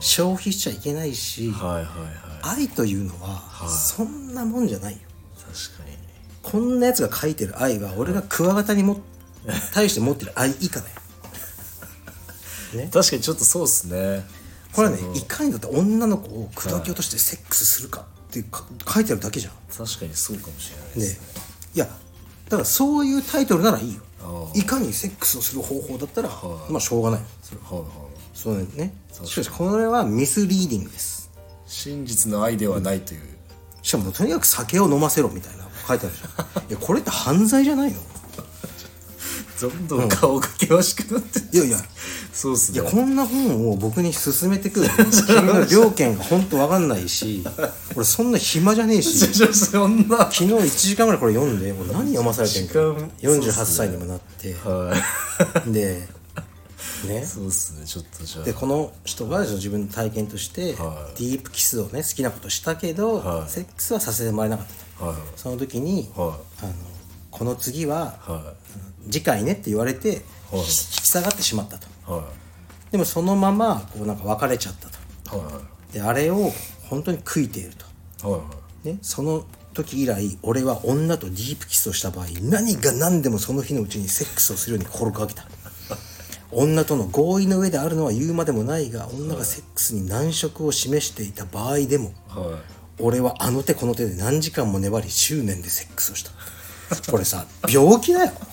[0.00, 1.84] 消費しちゃいけないしあはいはい
[2.52, 2.58] はい。
[2.60, 4.98] 愛というのはそんなもんじゃないよ
[6.42, 9.00] こんなやつが書いてる愛は俺がクワガタにも
[9.72, 10.94] 対して持ってる愛以下だよ。
[12.92, 14.24] 確かにちょっとそうっすね。
[14.72, 18.44] これはねいかにだって女の子を口説き落としてセックスするかって
[18.88, 19.52] 書いてあるだけじゃん。
[19.68, 21.20] 確かにそうかもしれないねです。
[21.20, 21.26] ね。
[21.74, 21.86] いや
[22.48, 24.00] だからそういうタイトルならいいよ。
[24.22, 26.28] あいかにセックスをする方法だったら
[26.68, 27.20] まあしょうがない。
[27.42, 27.90] それはいはい。
[28.34, 28.94] そうね。
[29.24, 31.30] しかしこれはミスリーディングです。
[31.66, 33.20] 真実の愛ではないという。
[33.82, 35.64] しかもとにかく酒を飲ませろみたいな。
[35.64, 36.70] の書いてあるじゃん。
[36.70, 37.98] いやこれって犯罪じゃないの？
[39.60, 41.78] どんどん顔が険しくなっていやいや。
[42.32, 42.80] そうっすね。
[42.80, 44.88] いやこんな本を僕に勧めてくる。
[45.26, 47.44] 君の料金が本当わかんないし
[47.94, 49.18] 俺そんな暇じゃねえし。
[49.52, 50.30] そんな。
[50.32, 54.54] 昨日1時間ぐらいこれ読んでもう何読まされてんか時間48歳にもなって。
[54.64, 54.96] は
[55.66, 55.72] い。
[55.72, 56.08] で
[57.06, 57.26] ね。
[57.26, 58.44] そうっすねちょっとじゃあ。
[58.44, 61.22] でこの人が自分の体験として、はい。
[61.22, 63.50] ディープキスをね好きなことしたけど、はい。
[63.50, 64.72] セックスはさせてもらえなかった
[65.36, 66.72] その時に、はあの
[67.30, 68.54] この次は、は
[69.10, 70.60] 次回ねって言われて、はい。
[70.60, 70.66] 引き
[71.08, 71.88] 下がってしまったと。
[72.90, 74.88] でもそのままこうなんか別れちゃった
[75.30, 75.38] と。
[75.38, 75.60] は
[75.92, 76.50] であれを
[76.88, 77.72] 本当に悔いている
[78.20, 78.44] と。
[78.84, 85.46] ね、その時以来俺は女とディープキスをした場合何が何でもその日のうちにセックスをするように心がけた。
[86.52, 96.30] 女との合意の上であるのは言うまでもないが女がセックスに難色を示していた場合でもはい俺はあの手この手で何時間も粘り執念でセックスをした。
[97.10, 98.30] これさ病気だよ。
[98.30, 98.44] 確か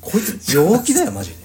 [0.00, 1.36] こいつ病気だよマジで。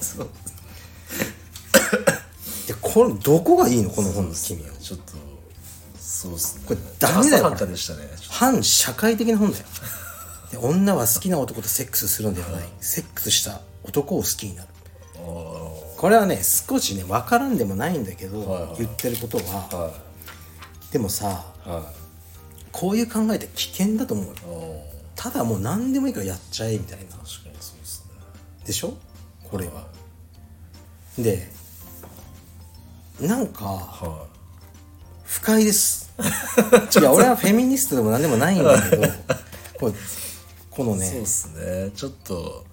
[2.68, 3.90] でこれどこがいいの？
[3.90, 4.70] この本の君は。
[4.70, 5.14] にちょっと
[5.98, 6.64] そうっすね。
[6.66, 7.50] これダメだよ。
[7.52, 7.58] ね。
[8.30, 9.66] 反社会的な本だよ。
[10.52, 12.68] で女は好きな男とセックスするのではない。
[12.80, 14.70] セックスした男を好きになる。
[15.98, 18.76] これはね少しね分からんでもないんだけど、はいはい。
[18.78, 19.44] 言ってることは。
[19.44, 19.92] は
[20.92, 21.44] でもさ
[22.72, 24.34] こういう考えって危険だと思うよ。
[25.16, 27.06] ただもう何でもいいからやっちゃえみたいな。
[27.06, 28.20] 確かにそうっすね。
[28.66, 28.94] でしょ？
[29.50, 29.88] これは。
[31.18, 31.50] で
[33.22, 34.28] なんかは
[35.24, 36.12] 不快です。
[37.00, 39.04] いや俺はフェミニストでも何でもないんだけど
[39.80, 39.94] これ
[40.70, 41.92] このいそうっねすね。
[41.96, 42.66] ちょっと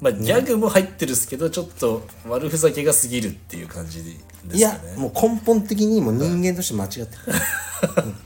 [0.00, 4.18] まあギャグも入ってるっすけどちょっと悪ふざけが過ぎるっていう感じでで
[4.52, 7.06] すいやかねもう根本的にもう人間として間違ってる、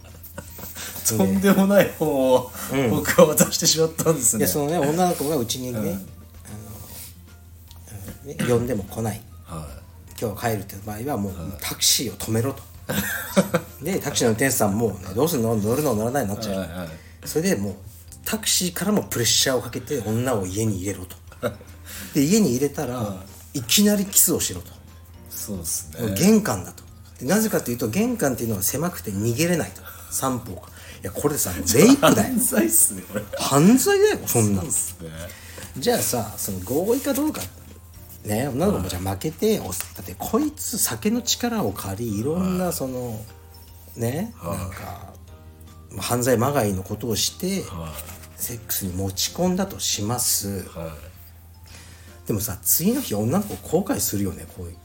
[1.16, 2.50] とんでもない本を
[2.90, 4.40] 僕は渡してしまったんですね。
[4.40, 5.96] いやそのね女の子がうちにね,、あのうん
[8.28, 9.20] ね呼んでも来ない。
[9.44, 9.66] は
[10.20, 12.62] 今日帰るって場合はもうタクシーを止めろと。
[13.82, 15.56] でタクシーの運転手さんも、ね、どうするの？
[15.56, 15.94] 乗るの？
[15.94, 16.34] 乗らないの？
[16.34, 16.88] になっちゃう、いはいはい。
[17.24, 17.74] それでもう
[18.24, 21.16] タクシーからもプレッシャーをかけて女を家に入れろと。
[22.14, 23.16] で家に入れたら、
[23.54, 23.62] い。
[23.62, 24.70] きなりキスをしろと、
[25.30, 26.14] そうですね。
[26.14, 26.82] 玄関だと。
[27.20, 29.82] でなぜかというと玄関っていうのは狭くて逃げれないと。
[30.10, 30.62] 三方が
[31.02, 32.14] いやこれさレイプだよ。
[32.14, 33.24] 犯罪っすねこれ。
[33.38, 34.62] 犯罪だよそんな。
[34.62, 35.10] のそうっすね。
[35.76, 37.40] じゃあさその合意かどうか
[38.24, 39.70] ね女の子もじゃあ負けておだ
[40.02, 43.20] ってこいつ酒の力を借りいろんなその
[43.96, 45.12] ねなんか
[45.90, 47.92] まあ犯罪まがいのことをしては
[48.36, 50.48] セックスに持ち込んだとします。
[50.48, 52.26] いはい。
[52.26, 54.76] でもさ次の日女の子後悔するよねこういう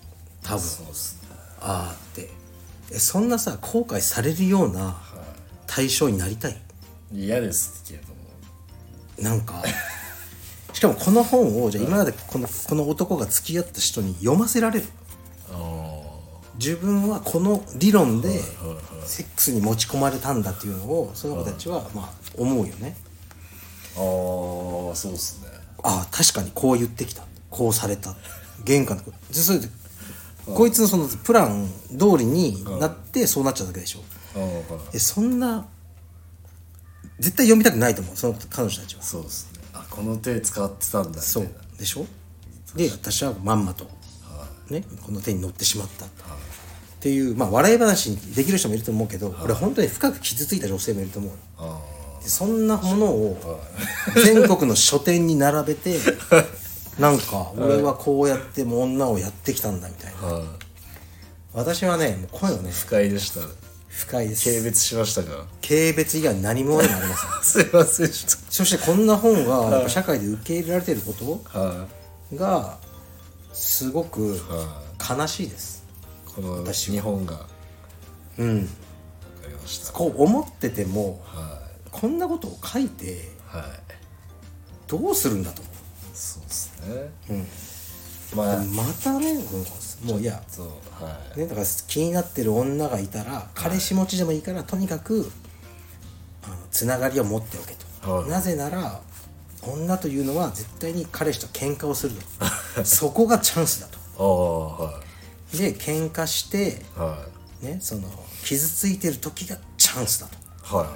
[0.44, 0.60] 多分。
[0.60, 1.30] そうっすね。
[1.60, 2.30] ああって。
[2.92, 5.02] えそんなさ後悔されるような
[5.76, 6.62] 対象になりたい。
[7.12, 8.16] 嫌ですけれども。
[9.18, 9.64] なんか
[10.74, 14.88] しかもこの本をじゃあ今までこのこの男が付き合った人に読ませられる。
[15.52, 16.00] あ
[16.60, 18.40] 自分はこの理論で
[19.06, 22.96] セックスに持ち込まれたんだっていうのをその子たちはまあ思うよね。
[23.96, 24.02] ああ
[24.92, 25.48] あそうっすね。
[25.82, 27.24] ああ確かにこう言ってきた。
[27.50, 28.16] こうされた。
[28.64, 29.70] 玄関ででそれで
[30.46, 34.04] こいつのそのプラン通りになってそうなっちゃうだけでしょ
[34.94, 35.66] えそんな
[37.20, 39.02] 絶対読みたくないと思うその彼女たちは。
[39.04, 39.60] そうっすね。
[39.74, 41.48] あこの手使ってたんだそいう。
[41.54, 42.06] なでしょ？
[42.76, 43.88] で私はまんまと、
[44.70, 46.10] ね、この手に乗ってしまった、っ
[47.00, 51.32] ていう、まあ、笑い話にできる人もいると思うけど、俺本当に深く傷ついた女性もいると思う
[52.28, 53.38] そんなものを
[54.26, 56.00] 全国の書店に並べて
[56.98, 60.28] なんか俺はこうやってもう女をやってきたんだみたいな。
[60.30, 60.44] あはい。
[61.54, 63.42] 私はねもう声をね不快でした
[63.96, 64.50] 深いです。
[64.50, 65.46] 軽蔑しましたか？
[65.62, 66.96] 軽蔑以外何もありま
[67.44, 68.08] せん すいません。
[68.08, 71.44] でしそしてこんな本が社会で受け入れられていること？
[72.36, 72.78] が
[73.54, 74.42] すごく
[75.10, 75.84] 悲しいです。
[76.28, 77.34] いこの日本が。
[77.34, 77.46] わか
[78.40, 78.70] うんり
[79.56, 79.94] ました。
[79.94, 83.30] こう思っててもはこんなことを書いて
[84.88, 85.62] どうするんだと。
[85.62, 85.72] 思
[86.16, 87.12] そうですね。
[87.30, 87.48] う、うん、
[88.36, 88.64] まあ。
[88.66, 89.44] またね
[90.04, 90.68] もういやそう
[91.04, 91.40] はい。
[91.40, 95.32] ね、だから気になってる女がいたら彼氏持ちでもいいからとにかく
[96.44, 98.30] あのつながりを持っておけと、はい。
[98.30, 99.02] なぜなら
[99.62, 102.16] 女というのは絶対に彼氏と喧嘩をする
[102.76, 103.98] と そこがチャンスだと。
[104.18, 105.00] ああは
[105.54, 107.28] で喧嘩して、いは
[107.62, 107.66] い。
[107.66, 108.10] ね、その
[108.44, 110.78] 傷ついてる時がチャンスだと。
[110.78, 110.88] はい。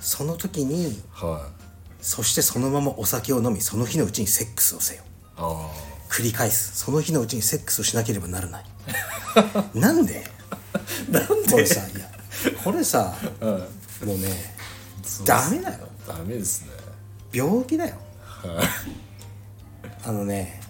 [0.00, 1.60] その時にはい。
[2.00, 5.02] そしてそのままお酒を飲みその日のうちにセックスをせよ。
[5.36, 5.70] あ
[6.10, 6.76] 繰り返す。
[6.76, 8.64] その日のうちにセックスをしなければならない。
[9.78, 10.24] なんで？
[10.74, 12.10] あなんこれさいや
[12.64, 13.68] これさは
[14.02, 14.54] いもうね
[15.24, 15.88] ダメだよ。
[16.06, 16.68] ダメですね。
[17.32, 17.96] 病気だよ。
[18.22, 18.66] はい。
[20.04, 20.60] あのね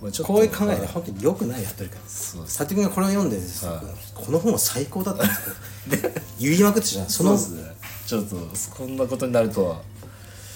[0.00, 0.86] こういう考えねはい。
[0.86, 2.02] 本当に良くないやってるから。
[2.06, 2.58] そうです。
[2.58, 3.66] 佐藤君がこれを読んでです。
[3.66, 3.80] はい。
[4.14, 6.10] この本は最高だったんですよ。
[6.38, 7.08] 言いまくってたじゃん。
[7.08, 7.62] そのそね。
[8.06, 8.36] ちょっと
[8.76, 9.80] こんなことになるとは。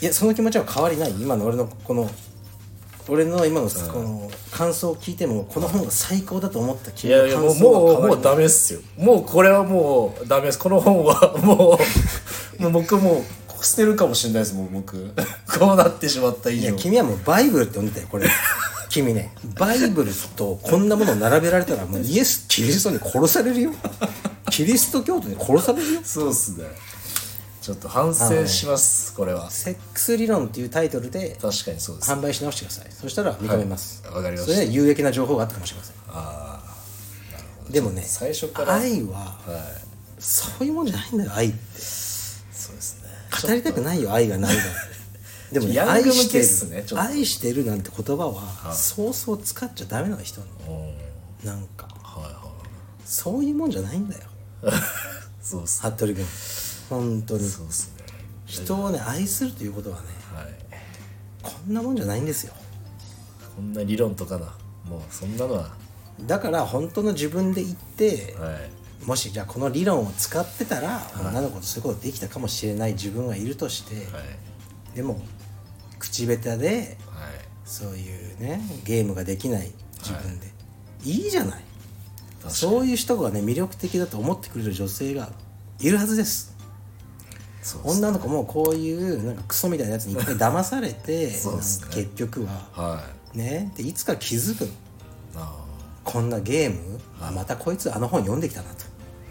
[0.01, 1.13] いやその気持ちは変わりない。
[1.13, 2.11] 今の俺のこの
[3.11, 8.81] 俺の今のこの感想を聞いてもこの本が最高だと思ったいやいやもうもうダメっすよ。
[8.97, 10.59] もうこれはもうダメです。
[10.61, 11.79] この本はも
[12.59, 13.25] う もう僕も
[13.61, 15.13] う捨てるかもしれないですもう僕。
[15.59, 18.29] こうなってしまった以いや上君はもうバイブルって読んでたよこれ。
[18.89, 19.35] 君ね。
[19.57, 23.73] バイブルとこんなものを並べられたらもうイエス・キリストに殺されるよ。
[24.51, 26.01] キリスト教徒に殺されるよ。
[26.05, 26.65] そうっすね
[27.61, 29.51] ちょっと反省しますこれは。
[29.51, 32.11] セックス理論っていうタイトルで確かにそうです。
[32.11, 32.87] 販売し直してください。
[32.91, 34.55] そしたら認めます、はいわかりました。
[34.55, 35.97] それで有益な情報があったかもしれません。
[36.09, 36.61] あ
[37.71, 38.75] でもね最初から。
[38.77, 39.63] 愛はあはい
[40.19, 41.57] そういうもんじゃないんだよ愛って。
[41.81, 43.09] そうですね。
[43.49, 44.71] 語りたくないよ愛がないなんて
[45.53, 47.05] でもねヤング愛してけっすねちょっと。
[47.05, 50.47] 愛してるなんて言葉はそうそう使っちゃダメなの人に
[51.43, 51.47] うん。
[51.47, 51.89] なんか。
[52.03, 52.35] はいはい
[53.05, 54.23] そういうもんじゃないんだよ。
[55.43, 56.25] そうっす服部君
[56.91, 57.49] 本当に。
[57.49, 58.05] そうっすね。
[58.47, 60.03] 人をね愛するということはね
[60.35, 60.47] はい。
[61.43, 62.53] こんなもんじゃないんですよ。
[63.57, 64.47] こんな理論とかな。
[64.85, 65.71] もうそんなのは。
[66.27, 69.07] だから本当の自分で言ってはい。
[69.07, 74.97] もしじゃあこの理論を使ってたら女の子とそういうことできたかもしれない自分がいるとしてはい。
[74.97, 75.23] でも
[75.99, 77.31] 口下手ではい。
[77.65, 80.49] そういうねゲームができない自分で、
[81.05, 81.65] い、いじゃない。
[82.49, 85.31] そういう人がね魅力的だと思ってくれる女性が
[85.79, 86.50] いるはずです
[87.85, 91.33] 女の子もこういうなんかクソみたいなやつに一回騙されてね。
[91.33, 92.69] 結局は。
[92.73, 93.73] はね？
[93.77, 94.69] でいつか気づく。
[96.03, 98.85] こんなゲーム、あまたこいつあの本読んできたなと。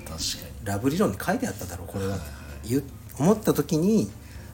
[0.05, 0.17] あ確か
[0.61, 0.65] に。
[0.65, 2.17] ラブ理論に書いてあっただろうこれは、
[2.63, 2.83] 言う
[3.17, 4.09] 思った時に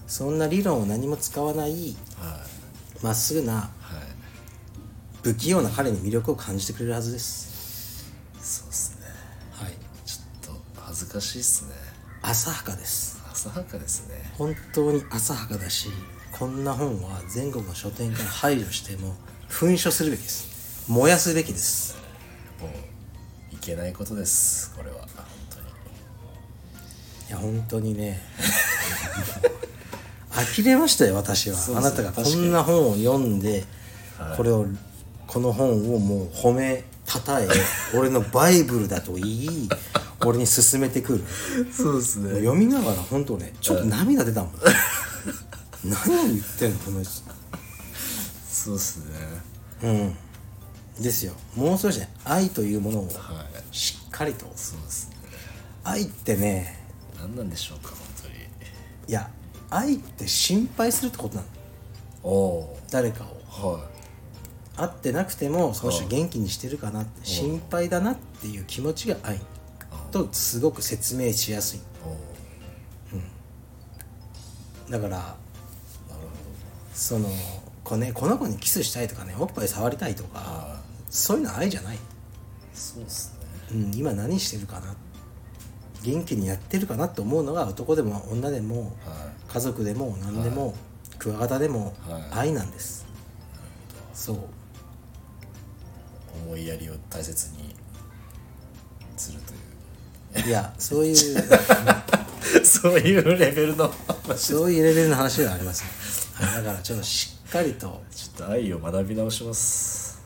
[0.07, 3.03] そんな理論を何も使わないはい。
[3.03, 3.69] まっすぐなはい。
[5.21, 8.09] 不器用な彼に魅力を感じてくれるはずです。
[8.39, 9.07] そうっすね。
[9.51, 9.73] はい。
[10.05, 11.71] ちょっと恥ずかしいっすね。
[12.21, 14.31] 浅はかです浅はかですね。
[14.37, 15.89] 本当に浅はかだし
[16.31, 19.13] こんな本は全国の書店から排除しても
[19.49, 20.85] 噴書するべきです。
[20.89, 21.97] 燃やすべきです。
[22.61, 22.69] もう
[23.53, 24.99] いけないことですこれは。
[24.99, 25.07] 本
[25.49, 25.65] 当に。
[27.27, 28.21] いや本当にね。
[30.31, 31.57] 呆れましたよ私は。
[31.77, 33.65] あなたがこんな本を読んで、
[34.17, 34.37] はい。
[34.37, 34.65] これを
[35.27, 37.49] この本をもう褒めたたえ
[37.93, 39.69] 俺のバイブルだと言い
[40.25, 41.23] 俺に勧めてくる。
[41.71, 42.39] そうですね。
[42.39, 44.51] 読みながら本当ねちょっと涙出たもん。
[45.85, 47.11] 何を言ってんのこの人。
[48.49, 49.05] そうっすね。
[49.83, 51.03] うん。
[51.03, 51.33] ですよ。
[51.55, 53.75] もう少しね愛というものをはい。
[53.75, 54.45] しっかりと。
[54.55, 55.15] そうですね。
[55.83, 56.85] 愛ってね
[57.17, 58.35] 何なんでしょうか本当に。
[59.07, 59.29] いや
[59.69, 61.43] 愛って心配するってことな
[62.23, 62.77] の。
[62.89, 63.45] 誰かを。
[63.73, 63.95] は
[64.77, 69.39] 会ってなくてもその人元気にしてるかなって心配だなっていう気持ちが愛
[70.15, 71.79] とすごく説明しやすい。
[71.79, 72.09] いお
[74.87, 75.35] おだから
[76.93, 77.27] その
[77.83, 82.01] こ,、ね、この子にキスしたいとかねおっぱい触りたいとかはそういうの愛じゃない、ど
[82.73, 83.37] そうっす
[83.73, 83.77] ね。
[83.77, 84.95] うん、今何してるかな。
[86.03, 90.75] 元気にやってるかなって思うのが男でも女でもは家族でも何でも、
[91.17, 92.49] クワガタでもはい。
[92.49, 93.05] 愛なんです、
[94.13, 94.35] そう。
[94.35, 94.39] い
[96.45, 97.75] 思いやりを大切に
[99.17, 99.55] するとい
[100.45, 101.15] いやそういうう
[102.65, 103.93] そういうレベルの
[104.27, 104.53] 話。
[104.53, 105.87] そういうレベルの話ではありません、
[106.33, 110.21] はい、だからちょっとしっかりとちょっと愛を学び直します。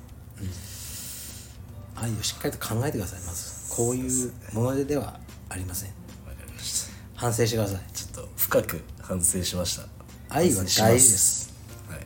[2.01, 3.19] 愛をしっかりと考えてください。
[3.21, 5.19] まずこういうものでは
[5.49, 5.89] ありません。
[6.25, 6.93] わかりました。
[7.15, 7.81] 反省してください。
[7.93, 9.83] ちょっと深く反省しました。
[10.29, 11.53] 愛は大事です。
[11.89, 11.99] はい。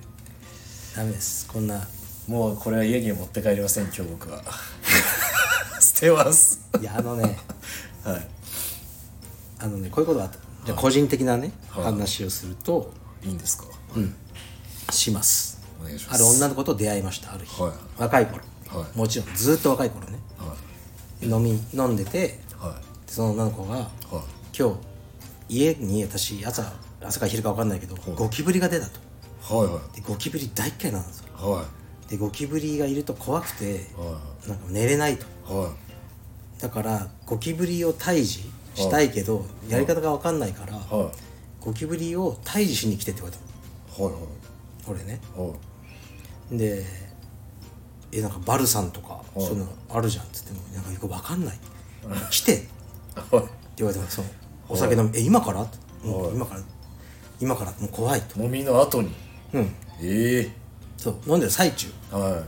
[0.96, 1.48] ダメです。
[1.48, 1.88] こんな
[2.28, 4.42] もうこれは家には持って帰りません今日僕は。
[5.80, 6.60] 捨てます。
[6.82, 7.38] いやあのね
[8.04, 8.28] はい。
[9.60, 10.38] あのねこういうことがあった。
[10.66, 11.84] じゃあ個人的なね、はい。
[11.86, 13.66] 話をするといいんですか？
[14.92, 15.62] します。
[15.82, 16.24] お願いします。
[16.24, 17.72] ある女の子と出会いましたある日、はい。
[17.98, 18.42] 若い頃、
[18.80, 18.98] はい。
[18.98, 20.20] もちろんずっと若い頃ね。
[20.38, 20.56] は
[21.22, 22.64] 飲み飲んでてい。
[22.64, 23.90] はでその女の子がいはい。
[24.58, 24.76] 今日
[25.50, 29.00] 家に私朝朝か昼か分かんないけど、ゴキブリが出たと。
[29.58, 31.26] はいはでゴキブリ大っ嫌いなんですよ。
[31.38, 31.42] い。
[31.42, 31.66] は
[32.10, 35.26] でゴキブリがいると怖くていはなんか寝れないと。
[35.54, 35.72] いはい
[36.60, 41.12] だからゴキブリを退治したいけどやり方が分かんないからはい。
[41.64, 43.38] ゴキブリを退治しに来てって言われ
[43.98, 44.06] たの。
[44.06, 44.16] はい
[44.90, 45.20] 俺ね。
[45.36, 45.48] はい。
[45.50, 46.86] はいで
[48.12, 49.42] えなんかバルサンとかい。
[49.42, 51.60] そういうのあるじゃんっつってもなんかよく分かんない。
[52.30, 52.58] 来て。
[52.58, 52.62] っ
[53.30, 53.46] てはい
[53.78, 54.26] 言われてそう。
[54.70, 55.62] お酒飲みえ今から？
[55.64, 56.34] ってうんはい。
[56.34, 56.62] 今から。
[57.40, 57.72] 今から？
[57.80, 58.42] もう怖いと。
[58.42, 59.14] 飲みの後に？
[59.54, 59.76] うん。
[60.02, 60.50] え
[60.98, 61.16] そう。
[61.28, 61.88] 飲んでる最中。
[62.12, 62.44] えは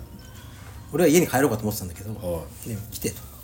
[0.93, 3.15] 俺は家に帰ろうかと思ってたんだけどはで来てと。
[3.15, 3.34] いはい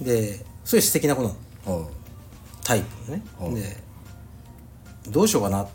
[0.00, 1.28] でそういう素敵な子な
[1.66, 1.88] のはい
[2.64, 3.76] タイプのね、はいで
[5.10, 5.68] どうしようかなっ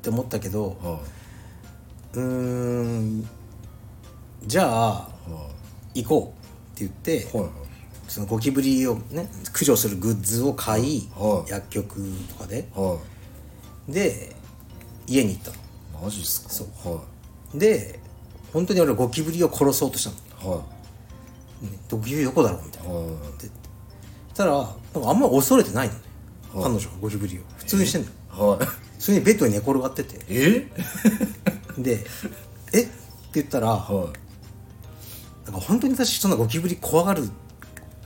[0.00, 1.00] て思ったけどは
[2.14, 3.28] うーん
[4.46, 5.08] じゃあ
[5.94, 6.34] 行こ
[6.74, 7.26] うって言って、
[8.08, 11.50] そのゴキブリをね駆除するグッズを買い、はい。
[11.50, 12.68] 薬局とかで。
[12.74, 12.98] は
[13.88, 14.34] で
[15.06, 15.56] 家に行ったの。
[15.56, 16.50] いマジっすか。
[16.50, 16.94] そう。
[16.94, 17.02] は
[17.54, 18.00] で
[18.52, 20.64] 本当に俺ゴキブリを殺そうとしたの、いはね、
[21.90, 23.06] ゴキブリどこだろうみたいないはい
[24.28, 26.00] そしたらなんかあんま恐れてないのね、
[26.54, 28.08] 彼女がゴキブリを普通にしてんの
[28.46, 28.56] よ。
[28.58, 28.68] はい。
[28.98, 30.18] それにベッドに寝転がってて。
[30.28, 30.68] え？
[31.78, 32.04] で
[32.72, 32.82] 「え？
[32.82, 32.90] っ?」て
[33.34, 34.12] 言ったらは
[35.44, 37.28] なんか本当に私そんなゴキブリ怖がる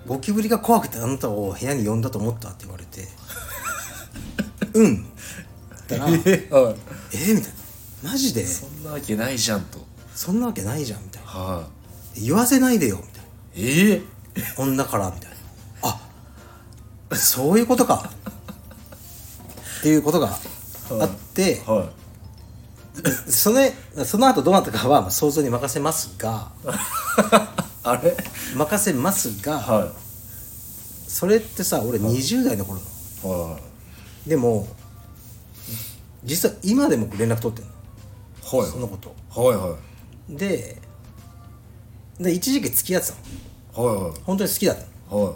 [0.07, 3.07] ゴキブリが怖くてあなたを部屋に呼んだと思ったって言われて
[4.73, 6.77] 「うん」ったら「いえはい。
[7.13, 7.53] えみたい
[8.05, 8.47] な「マジで？
[8.47, 9.87] そんなわけないじゃんと。
[10.15, 11.29] そんなわけないじゃん」みたいな。
[11.29, 11.69] は
[12.17, 13.05] 「言わせないでよ」
[13.59, 14.03] ええ
[14.41, 15.37] な女からみたいな。
[15.83, 18.11] あそういうことか。
[19.81, 21.89] っていうことがあっては
[23.29, 23.61] その
[24.05, 26.69] その後どうなったかはまあ想像に任せますがい
[27.85, 28.17] あれ？
[28.57, 29.93] 任せますがは
[31.07, 32.81] それってさ俺20代の頃。
[33.25, 33.51] のい。
[33.53, 33.59] は
[34.27, 34.67] でも
[36.25, 37.71] 実は今でも連絡取ってんの。
[37.71, 38.71] いはい。
[38.73, 39.15] そのこと。
[39.41, 39.77] はいは
[40.29, 40.83] で
[42.21, 43.93] で一時期付き合ってたの。
[43.93, 44.13] いはい。
[44.25, 45.25] 本当に好きだったの。
[45.25, 45.35] はい。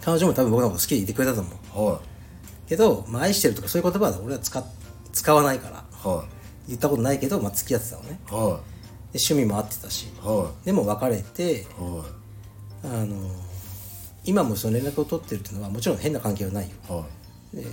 [0.00, 1.92] 彼女も多分僕のこと好きでいてくれたと思う。
[1.92, 2.68] はい。
[2.68, 4.64] けど、まあ、愛してるとかそういう言葉は俺は使っ
[5.12, 5.84] 使わないから。
[5.92, 6.24] は
[6.66, 8.18] 言ったことないけど、まあ、付き合ってたのね。
[8.30, 8.32] い。
[8.32, 8.60] は
[9.12, 10.08] 趣味も合ってたし。
[10.20, 11.64] はでも別れてい。
[11.78, 12.04] は
[12.84, 13.30] あの
[14.24, 16.76] 今もその連絡を取ってるっていうのはもちろん変な関係はないよ。
[16.88, 17.06] いは
[17.54, 17.56] い。
[17.56, 17.66] で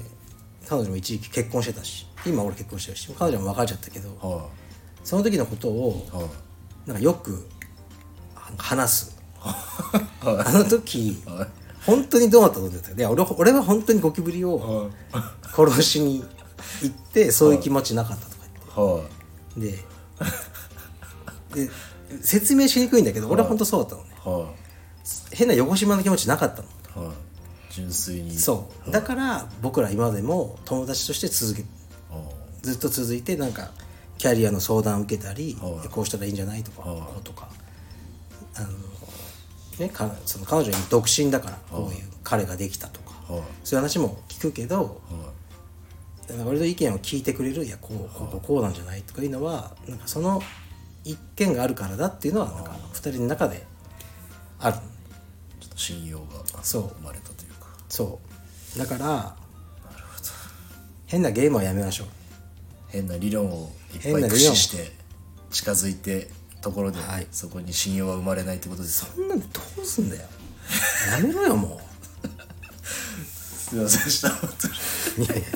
[0.67, 2.07] 彼女も一時期結婚してたし。
[2.25, 3.13] 今俺結婚してるし。
[3.17, 4.09] 彼女も別れちゃったけど。
[4.21, 4.49] は
[5.03, 6.29] その時のことをいはい。
[6.85, 7.60] なんかよくあ
[8.57, 9.17] 話す。
[9.39, 11.21] はあの時
[11.85, 15.23] 本当にどうなったと思ってたで俺俺は本当にゴキブリをはい。
[15.53, 16.23] 殺しに
[16.83, 18.31] 行ってそういう気持ちなかったと
[18.75, 19.83] かはい言って。
[21.55, 21.71] でで
[22.21, 24.09] 説明しにくいんだけど俺は本当そうだったのね。
[24.23, 24.53] は
[25.31, 27.13] 変な横島の気持ちなかったの。
[27.71, 28.35] 純粋に。
[28.35, 28.91] そう。
[28.91, 31.63] だから僕ら今でも友達として続け
[32.11, 32.21] あ
[32.61, 33.71] ずっと続いてなんか
[34.17, 35.89] キャリアの相談を受けたり、はい。
[35.89, 37.01] こうしたらいいんじゃないとか、はい。
[37.01, 37.49] こうとか
[39.81, 43.43] ね、かその彼女に独身だからこういう彼ができたとか、はい。
[43.63, 45.33] そういう話も聞くけどは
[46.25, 46.27] い。
[46.27, 50.41] だから俺の意見を聞いてくれるいやこうこうこうなんじゃないとかいうのはなんかその
[51.03, 53.65] 一見があるからだっていうのはなんか二人の中で
[54.59, 54.77] ある。
[55.59, 56.91] ちょっと信用がそう。
[56.99, 57.67] 生まれたというか。
[57.89, 58.19] そ
[58.75, 58.79] う。
[58.79, 59.35] だから
[61.07, 62.07] 変なゲームはやめましょう。
[62.89, 64.91] 変な理論をいっぱい駆使して
[65.49, 66.29] 近づいて
[66.61, 67.27] ところで、はい。
[67.31, 70.21] そこに信用は生まれないってことでそんなんでどうすんだよ。
[71.11, 71.81] やめろよも
[73.25, 74.73] すいませんでした本当に。
[75.17, 75.47] ういやいや。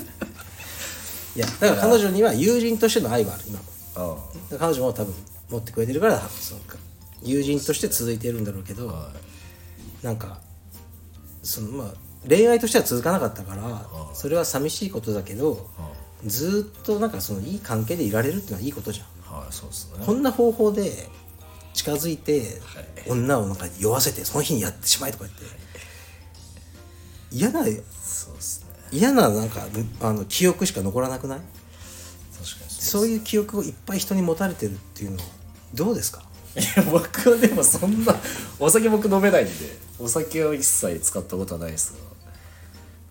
[1.36, 3.60] いやだから彼女には友人としての愛はある今
[4.04, 4.20] も。
[4.58, 5.14] 彼女も多分
[5.50, 6.78] 持ってくれてるからそうか。
[7.22, 10.06] 友人として続いてるんだろうけど、あはい。
[10.06, 10.40] なんか
[11.44, 11.94] そのまあ
[12.28, 15.70] 恋愛としては続かなかったからそれは寂しいことだけど
[16.26, 20.06] ずーっとなんかそのいい関係でいられるっていうのはいいことじゃんはいそうですね。
[20.06, 21.10] こんな方法で
[21.74, 22.86] 近づいてはい。
[23.08, 25.46] 女をなんか酔わせてその日にやってしまいとか言って
[27.32, 28.76] 嫌なそうですね。
[28.92, 29.68] 嫌ななんか
[30.02, 31.40] あの記憶しか残らなくない？
[31.40, 35.18] 確かにそういう記憶をいっぱい人に持たれてるっていうの
[35.74, 36.24] どうですか？
[36.56, 38.16] いや僕はでもそんな
[38.60, 39.52] お酒僕飲めないんで
[40.00, 41.94] お酒は一切使ったことはないです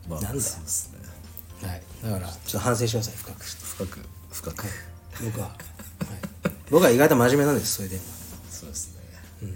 [0.09, 0.15] が。
[0.17, 0.35] まあなんだ？
[0.37, 1.69] よそうですね。
[1.69, 1.83] はい。
[2.03, 3.45] だからちょっと反省してください深く。
[3.45, 4.01] 深く
[4.33, 4.65] 深く。
[5.25, 5.74] 僕は、はい、
[6.75, 8.01] 僕は意外と真面目なんですそれで。
[8.51, 9.53] そうですね。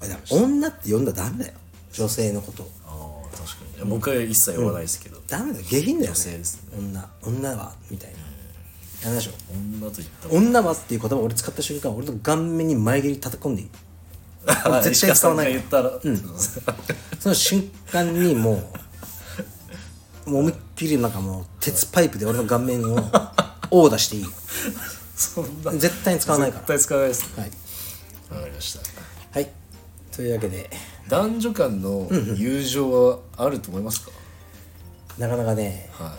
[0.00, 1.56] だから女って呼んだらダメだよ。
[1.94, 3.76] 女性のことああ確かに。
[3.76, 5.64] いや僕は一切言わないですけど、ダメだよ。
[5.64, 6.78] 下品だよ女性ねですね。
[6.78, 7.08] 女。
[7.22, 8.18] 女はみたいな。
[8.18, 9.34] やめましょう。
[9.54, 13.68] 女と言ったら女はっていう言葉を俺使った瞬間俺の顔面に前蹴り叩き込んでいい。
[14.46, 15.54] あ 絶対使わない。
[15.54, 15.98] 言ったら、
[17.18, 18.62] その瞬間にも
[20.26, 22.98] うもう思いっきりなんかもう鉄パイプで俺の顔面を
[23.70, 24.24] 殴打していい
[25.16, 26.60] そんな絶対に使わないから。
[26.60, 27.42] 絶対使わないですね。
[27.42, 27.50] はい、
[28.36, 28.80] わかりました。
[29.38, 29.50] はい、
[30.12, 30.70] というわけで。
[31.08, 34.10] 男女間の友情はあると思いますか、
[35.18, 36.16] なかなかねは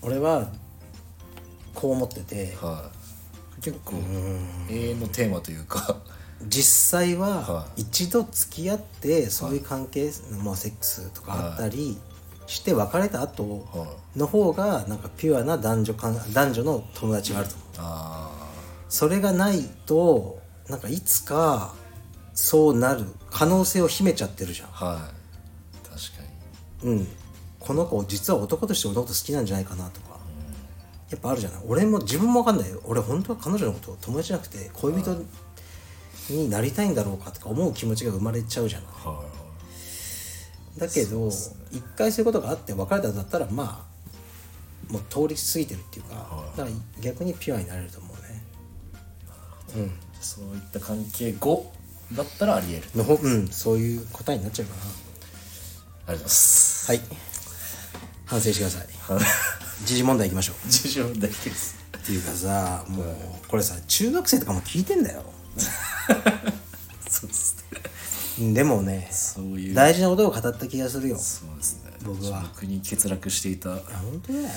[0.00, 0.48] 俺は
[1.74, 2.52] こう思ってて。
[2.52, 2.90] いは
[3.58, 3.60] い。
[3.60, 3.96] 結構
[4.70, 5.98] 永遠のテーマというか。
[6.46, 10.10] 実際はは一度付き合ってそういう関係、
[10.44, 11.96] まあ、セックスとかあったり
[12.46, 14.18] して別れた後はい。
[14.18, 17.63] の方がなんかピュアな男女間男女の友達があると思
[18.88, 21.74] それがないとなんかいつか
[22.32, 24.68] そうなる可能性を秘めちゃってるじゃん。
[24.68, 25.00] あはい。
[25.88, 26.22] 確か
[26.84, 26.92] に。
[26.92, 27.08] うん。
[27.60, 30.18] この子実は男として俺のこと好きなんじゃないかなとか。
[31.10, 31.60] やっぱあるじゃない。
[31.66, 32.70] 俺も自分も分かんない。
[32.70, 35.16] よ俺本当は彼女のこと友達じゃなくて恋人
[36.30, 38.88] になりたいんだろうかとか思う気持ちが生まれちゃうじゃない。
[39.04, 39.22] は
[40.78, 43.93] だけど一回そういうことがあって別れたんだったらまあ
[44.88, 46.14] もう通り過ぎてるっていうか
[46.56, 49.86] だから逆にピュアになれると思うね。
[49.86, 51.72] いそういった関係後
[52.12, 52.84] だったらありえる。
[52.94, 54.80] のほうんそういう答えになっちゃうかな。
[54.82, 56.90] ありがとうございます。
[56.90, 57.00] はい。
[58.26, 58.88] 反省してください。
[59.84, 60.56] 時事問題いきましょう。
[60.66, 61.76] 自信大事です。
[61.98, 63.06] っていうかさもう
[63.48, 65.24] これさ中学生とかも聞いてんだよ。
[67.08, 67.56] そうです
[68.38, 68.52] ね。
[68.52, 69.74] でもねそういう。
[69.74, 71.18] 大事なことを語った気がするよ。
[71.18, 72.42] そうですね僕は。
[72.54, 74.48] 僕に欠落していたと本当だよ。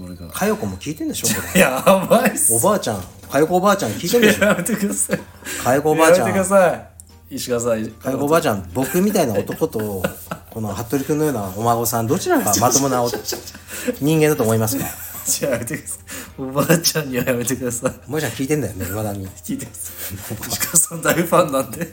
[0.00, 0.28] ころが。
[0.32, 1.60] 佳代子も聞いてんでしょこれ。
[1.60, 2.54] やばいっす。
[2.54, 3.00] おばあちゃん。
[3.28, 4.44] 佳代子おばあちゃん聞いてんでしょ。
[4.44, 5.20] やめてください。
[5.62, 6.28] 佳代子おばあちゃん。
[6.28, 7.34] やめてください。
[7.34, 7.86] 石川さん。
[7.86, 10.02] 佳代子おばあちゃん僕みたいな男と
[10.50, 14.84] この服部君のようなお孫さんどちらがまともなお人間だと思いますか？
[15.26, 16.00] じゃあやめてください。
[16.38, 17.94] おばあちゃんにはやめてください。
[18.08, 19.28] おばあちゃん聞いてんだよねいまだに。
[19.28, 20.14] 聞いてます。
[20.48, 21.86] 石川さん大ファンなんで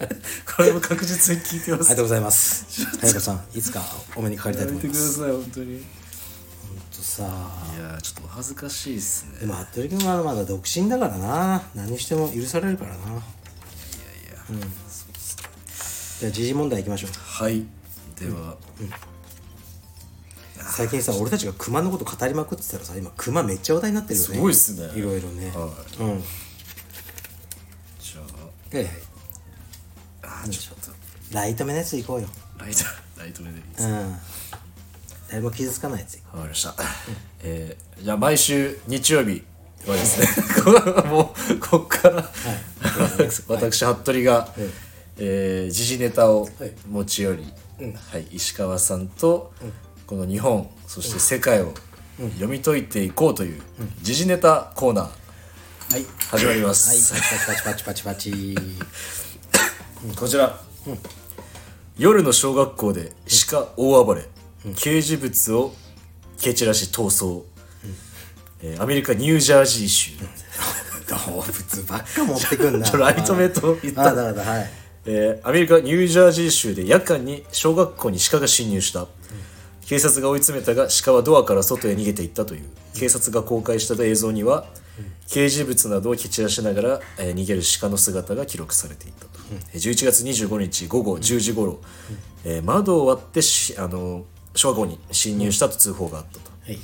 [0.55, 1.81] これも確実に聞いてます。
[1.81, 2.65] ありがとうございます。
[2.99, 3.83] 佳代子さんいつか
[4.15, 5.19] お目にかかりたいやと思います。
[5.21, 5.77] めてください本当に。
[5.77, 5.83] い
[6.91, 9.39] とさやーちょっとお恥ずかしいっすね。
[9.41, 11.63] でも服部君はまだ独身だからな。
[11.75, 12.97] 何しても許されるからな。
[16.19, 17.11] じゃあ時事問題いきましょう。
[17.13, 17.65] はい。
[18.19, 18.57] では、
[20.63, 24.35] 最近さ俺たちが熊のこと語りまくってたらさ今熊めっちゃ話題になってるよね。
[24.35, 24.99] すごいっすね。
[24.99, 25.49] いろいろね。
[25.49, 26.07] はうん。
[26.09, 26.15] は
[28.73, 28.87] いはい
[30.23, 30.91] あーちょっと。
[31.33, 32.27] ライト目のやつ行こうよ。
[32.57, 32.83] ライト
[33.17, 33.83] ライト目でいいです。
[33.83, 34.15] かうん。
[35.29, 36.75] 誰も傷つかないやつわかりました、
[37.43, 39.43] えーじゃあ毎週日曜日
[39.87, 40.27] はですね
[41.09, 42.29] もうこっから、
[43.49, 44.53] 私服部が、
[45.17, 46.47] えー時事ネタを
[46.87, 47.53] 持ち寄り、
[48.11, 49.51] はい、石川さんと、
[50.07, 51.73] この日本そして世界を
[52.17, 53.61] 読み解いていこうという
[54.01, 55.05] 時事ネタコーナー。
[55.05, 55.09] う
[55.91, 56.05] はい。
[56.31, 57.23] 始まります、はい。
[57.45, 58.55] パチパチパチパチ。
[58.55, 58.55] パ
[60.11, 60.59] チこちら、
[61.97, 63.11] 夜の小学校で
[63.49, 64.29] 鹿大暴れ、
[64.75, 65.75] 掲示物を
[66.39, 67.45] 蹴散らし逃走、
[68.61, 70.11] えーアメリカニュージャージー州、
[71.07, 72.91] 動物ばっか持ってくんな。
[72.97, 74.13] ライト目と言った。
[75.05, 79.07] えーアメリカ・ニュージャージー州で夜間に小学校に鹿が侵入した、
[79.87, 82.65] 警察が追い詰めたが鹿はドアから外へ逃げていったという。
[82.93, 84.65] 警察が公開した映像には、
[85.27, 89.29] 掲示物などを蹴散らしながら、えー逃げる鹿の姿が記録されていたと、
[89.73, 91.79] えー11月25日午後10時頃、
[92.43, 94.25] えー窓を割ってしあの
[94.55, 96.79] 小学校に侵入したと通報があったと、はい。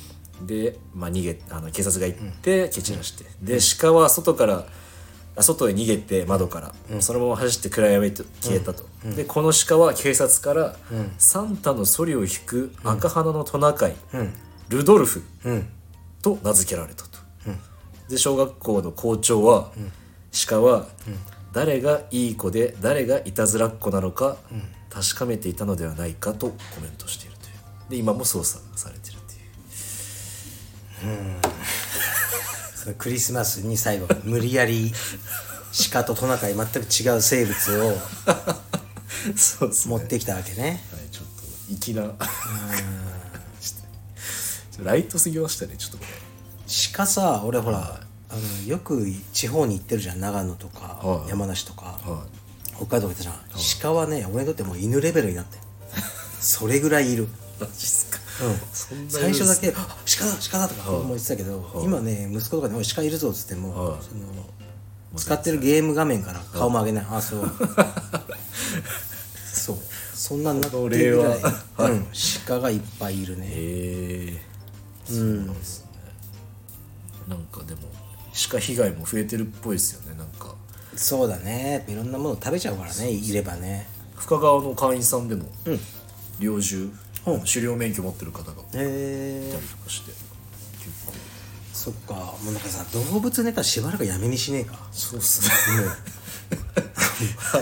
[0.46, 4.66] で、まあ、逃げあの警察が行って蹴散らして、で鹿は外からあ
[5.40, 8.84] 外へ逃げて窓から、そのまま走って暗闇へと消えたと、
[9.16, 10.76] でこの鹿は警察から、
[11.18, 13.96] サンタのソリを引く赤鼻のトナカイ、
[14.68, 15.68] ルドルフうん。
[16.22, 17.18] と名付けられたと、
[18.08, 19.72] で小学校の校長は、
[20.48, 20.86] 鹿は、
[21.52, 24.36] 誰がいい子で誰がいたずらっ子なのか
[24.90, 27.90] 確かめていたのではないかとコメントしているという。
[27.90, 29.20] で今も捜査されている
[31.02, 31.83] という
[32.84, 34.92] そのクリスマスに最後無理やり
[35.90, 37.96] 鹿とトナカイ全く違う生物を
[39.36, 39.96] そうですね。
[39.96, 40.84] 持ってきたわけね。
[40.92, 42.16] はい、ちょっと粋なちょっ
[44.76, 46.04] とライトすぎましたねちょっとこ
[46.92, 50.20] 鹿さ俺ほらあのよく地方に行ってるじゃん。
[50.20, 51.30] 長野とか、はい。
[51.30, 52.26] 山梨とか、れは
[52.76, 53.34] 北海道行ったじゃん、
[53.80, 55.56] 鹿はね俺にとってもう犬レベルになって。
[55.56, 55.62] る
[56.40, 57.24] それぐらいいる。
[57.24, 57.26] い
[57.60, 58.13] マジっすか、
[59.08, 64.22] 最初だけ「いるんあ鹿だ鹿だ」とか思ってたけど、今ね息子とかに「おい鹿いるぞ」っつっても、はいその
[65.16, 67.52] 使ってるゲーム画面から顔も上げない、あそう。
[69.52, 69.76] そう。
[70.12, 71.38] そんなんなってるぐらい、
[71.92, 72.06] うん、
[72.46, 73.46] 鹿がいっぱいいるね。
[73.50, 74.42] え
[75.08, 75.88] えそうなんですね、
[77.28, 77.82] なんかでも
[78.50, 80.54] 鹿被害も増えてるっぽいですよねなんか。
[80.96, 81.84] そうだね。
[81.86, 83.86] いろんなもの食べちゃうからねいればね。
[84.16, 85.44] 深川の会員さんでも、
[86.40, 86.90] 猟銃、
[87.24, 91.12] 狩猟免許持ってる方がいたりとかして結構。
[91.72, 92.14] そっか。
[92.14, 94.78] もうなんかさ動物ネタしばらくやめにしねえか。
[94.92, 95.84] そうっすね。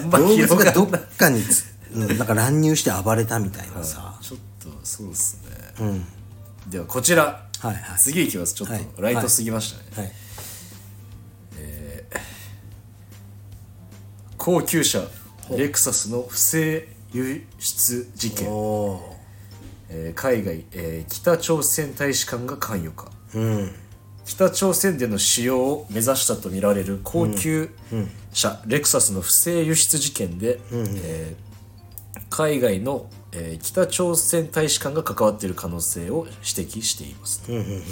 [0.11, 1.43] 動物広ががどっかに
[1.95, 5.51] なんか乱入して暴れたみたいなさ、ちょっとそうっすね。
[5.81, 6.07] うん。
[6.71, 7.99] ではこちら、はいはい。
[7.99, 8.55] 次いきます。
[8.55, 8.85] ちょっはい。
[8.85, 10.13] とライトすぎましたね、はい。
[14.43, 15.01] 高級車
[15.51, 18.49] レクサスの不正輸出事件、
[20.13, 23.11] えー海外、えー北朝鮮大使館が関与か。
[23.35, 23.73] うん。
[24.25, 27.71] 北朝鮮での使用を目指したとみられる高級
[28.33, 31.53] 車、レクサスの不正輸出事件で、えー
[32.31, 37.85] 海外の、えー北朝鮮大使館が関わっている可能性を指摘しています、神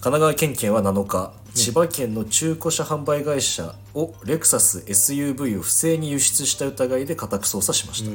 [0.00, 8.10] 奈川県警は7日、千葉県の中古車販売会社をレクサス SUV を不正に輸出した疑いで家宅捜査しました、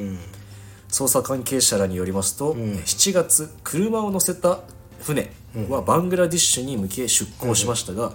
[0.92, 4.60] 捜査関係者らによりますと、7月車を乗せた
[5.00, 5.32] 船
[5.68, 8.12] はバングラディッシュに向け出港しましたが、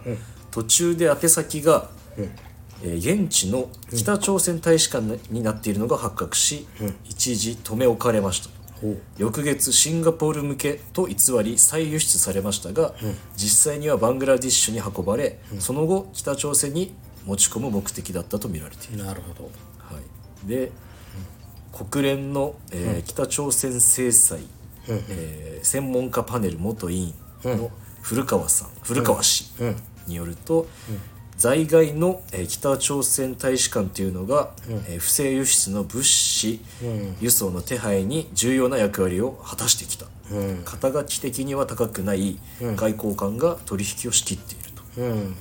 [0.52, 2.48] 途中で宛先が、えー
[2.80, 6.68] 現地の北朝鮮大使館になっているのが発覚し、
[7.06, 8.50] 一時留め置かれました。
[9.18, 12.94] 翌月シンガポール向けと偽り再輸出されましたが、
[13.36, 16.94] 実際にはバングラディッシュに運ばれ、その後北朝鮮に
[17.26, 19.04] 持ち込む目的だったと見られている。
[19.04, 19.46] なるほど。
[19.80, 20.72] はい、で、
[21.86, 24.40] 国連の、えー北朝鮮制裁、
[24.88, 27.14] えー専門家パネル元委員
[27.44, 27.72] の
[28.02, 29.52] 古川さん、古川氏
[30.08, 30.68] によると、
[31.38, 34.52] 在外の、えー北朝鮮大使館というのが、
[34.88, 36.62] えー不正輸出の物資、
[37.22, 40.06] 輸送の手配に重要な役割を果たしてきた、
[40.66, 45.02] 肩書き的には高くない外交官が取引を仕切っていると。
[45.02, 45.36] うん。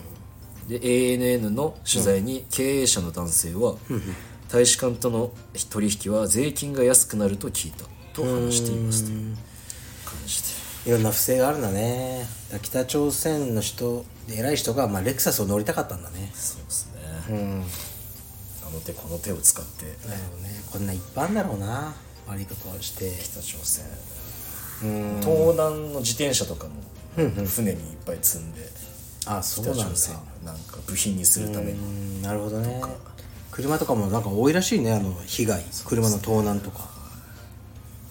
[0.69, 3.77] で ANN の取材に経営者の男性は、
[4.57, 5.33] 大使館との
[5.69, 7.85] 取引は税金が安くなると聞いた。
[8.15, 9.11] と話していますと。
[9.11, 9.37] いう
[10.07, 10.43] 感じ
[10.85, 12.27] でいろんな不正があるんだね。
[12.63, 16.31] 北朝鮮の人で偉い人が、まあ、レクサスを乗りたかったんだね。
[16.33, 17.65] そうですね、うん。
[18.67, 19.85] あの手この手を使って。
[20.09, 20.49] なるほどね。
[20.73, 21.95] こんないっぱいあるんだろうな。
[22.27, 23.13] 悪いことをして。
[23.25, 23.85] 北朝鮮。
[24.85, 25.21] うん。
[25.21, 26.73] 東南の自転車とかも
[27.47, 28.63] 船にいっぱい積んで
[29.27, 29.83] あそうなんだ。
[29.83, 32.23] 北朝鮮なんか部品にするためにうん。
[32.23, 32.81] なるほどね
[33.57, 35.65] 車とかもなんか多いらしいねあの被害。
[35.87, 36.91] 車の盗難とか。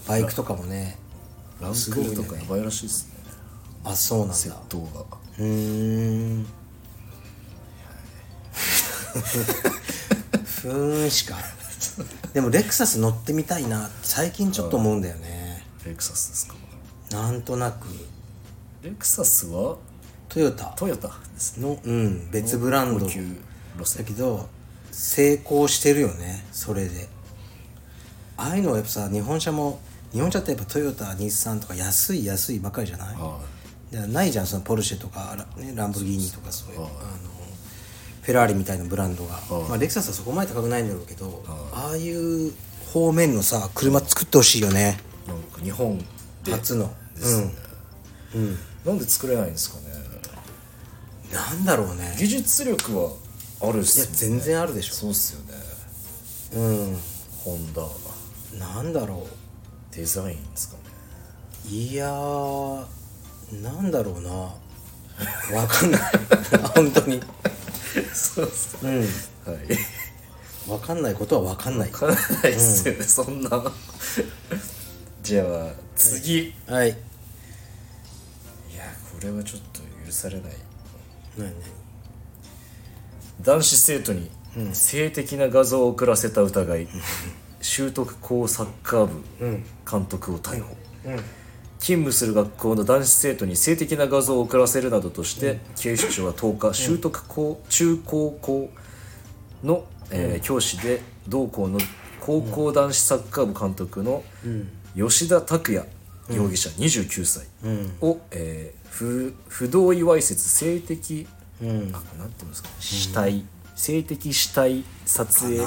[0.07, 0.97] バイクとかもね。
[1.61, 3.13] ランクルとかやばいらしいですね。
[3.83, 4.33] あそうなんだ。
[4.33, 5.05] 窃盗が。
[5.37, 6.47] うーん。
[10.63, 11.35] ふーんしか。
[12.33, 15.63] でもレクサス乗ってみたいな最近ちょっと思うんだよね。
[15.85, 16.55] レクサスですか。
[17.11, 17.85] なんとなく。
[18.81, 19.77] レクサスは？
[20.27, 20.73] トヨタ。
[20.75, 21.67] トヨタですね。
[21.67, 23.05] のうん別ブランド。
[23.05, 23.37] 高級路
[23.79, 24.49] だ線けど
[24.97, 27.09] 成功してるよねそれで。
[28.37, 29.79] ああいうのはやっぱさ日本車も
[30.13, 33.15] 日本車ってやっぱトヨタ日産とか安い安いばっかりじゃない？
[33.15, 33.39] は
[33.91, 36.89] だからないじゃんそのポルシェとか、ラね、ランボルギーニとかそういう、あの
[38.21, 39.39] フェラーリみたいなブランドが、
[39.69, 41.43] まあ、レクサスはそこまで高くないんだろうけど、
[41.73, 42.53] ああいう
[42.93, 44.97] 方面のさ車作ってほしいよね。
[45.25, 45.97] いなんか日本
[46.43, 46.51] で。
[46.53, 46.93] 初の。
[47.15, 47.51] ですね。
[48.85, 49.93] なんで作れないんですかね。
[51.33, 52.15] なんだろうね。
[52.17, 53.11] 技術力は
[53.69, 55.53] あるっいやすよね全然あるでしそうっすよね。
[56.55, 56.97] ょ
[57.43, 57.81] ホンダ。
[57.81, 59.27] うんなんだろ
[59.91, 60.81] デザインですかね。
[61.65, 62.85] ういやー
[63.61, 64.29] なんだろうな。
[65.55, 66.01] わかんない。
[66.73, 67.21] 本当に。
[68.13, 68.99] そうっすうん。
[69.01, 69.09] はい。
[70.69, 71.91] わかんないことはわかんない。
[71.91, 73.49] わからないっすよね、そんな
[75.21, 76.89] じゃあ次、い、はい。
[76.89, 76.95] や
[79.13, 80.53] これはちょっと許されない。
[81.37, 81.74] 何？
[83.41, 84.29] 男子生徒に
[84.73, 86.87] 性的な画像を送らせた疑い、
[87.61, 89.23] 習得校サッカー部
[89.89, 90.75] 監督を逮捕、
[91.79, 98.69] 勤務する学校の男子生徒に性的な画像を送らせるなどとして、警視庁は10日習得校中高校
[99.63, 101.79] の、えー教師で同校の
[102.21, 104.23] 高校男子サッカー部監督の
[104.95, 105.85] 吉田拓也
[106.31, 107.45] 容疑者29歳
[108.01, 111.27] を、えー不不同意わいせつ性的、
[111.61, 111.65] あ
[112.17, 113.45] なんていうんですか死体、
[113.75, 115.57] 性的死体撮影。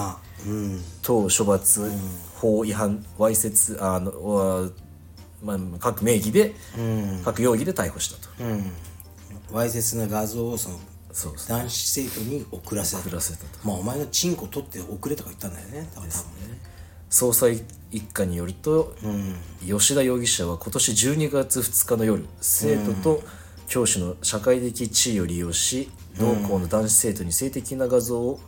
[1.03, 1.91] 等処罰。
[2.35, 3.05] 法違反。
[3.19, 4.69] わいせつあのわ
[5.43, 6.55] まあ、各名義で、
[7.25, 8.73] 各容疑で逮捕したと、うん。
[9.53, 10.81] わいせつな画像をその
[11.13, 13.03] そうです男子生徒に送らせた。
[13.03, 13.47] 送らせたと。
[13.65, 15.89] まあお前のチンコ取って送れとか言ったんだよね。
[15.95, 16.15] 多分ね。
[17.11, 17.49] 捜査
[17.91, 18.95] 一課によると、
[19.67, 23.23] 吉田容疑者は今年12月2日の夜生徒と
[23.69, 28.41] 教師の社会的地位を利用し、同校の男子生徒に性的な画像を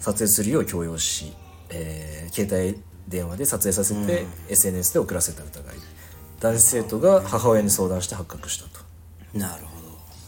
[0.00, 1.32] 撮影するよう強要し、
[1.70, 5.76] えー携帯電話で撮影させて、SNS で送らせた疑い。
[6.40, 8.80] 男子生徒が母親に相談して発覚したと。
[9.34, 9.72] なるほ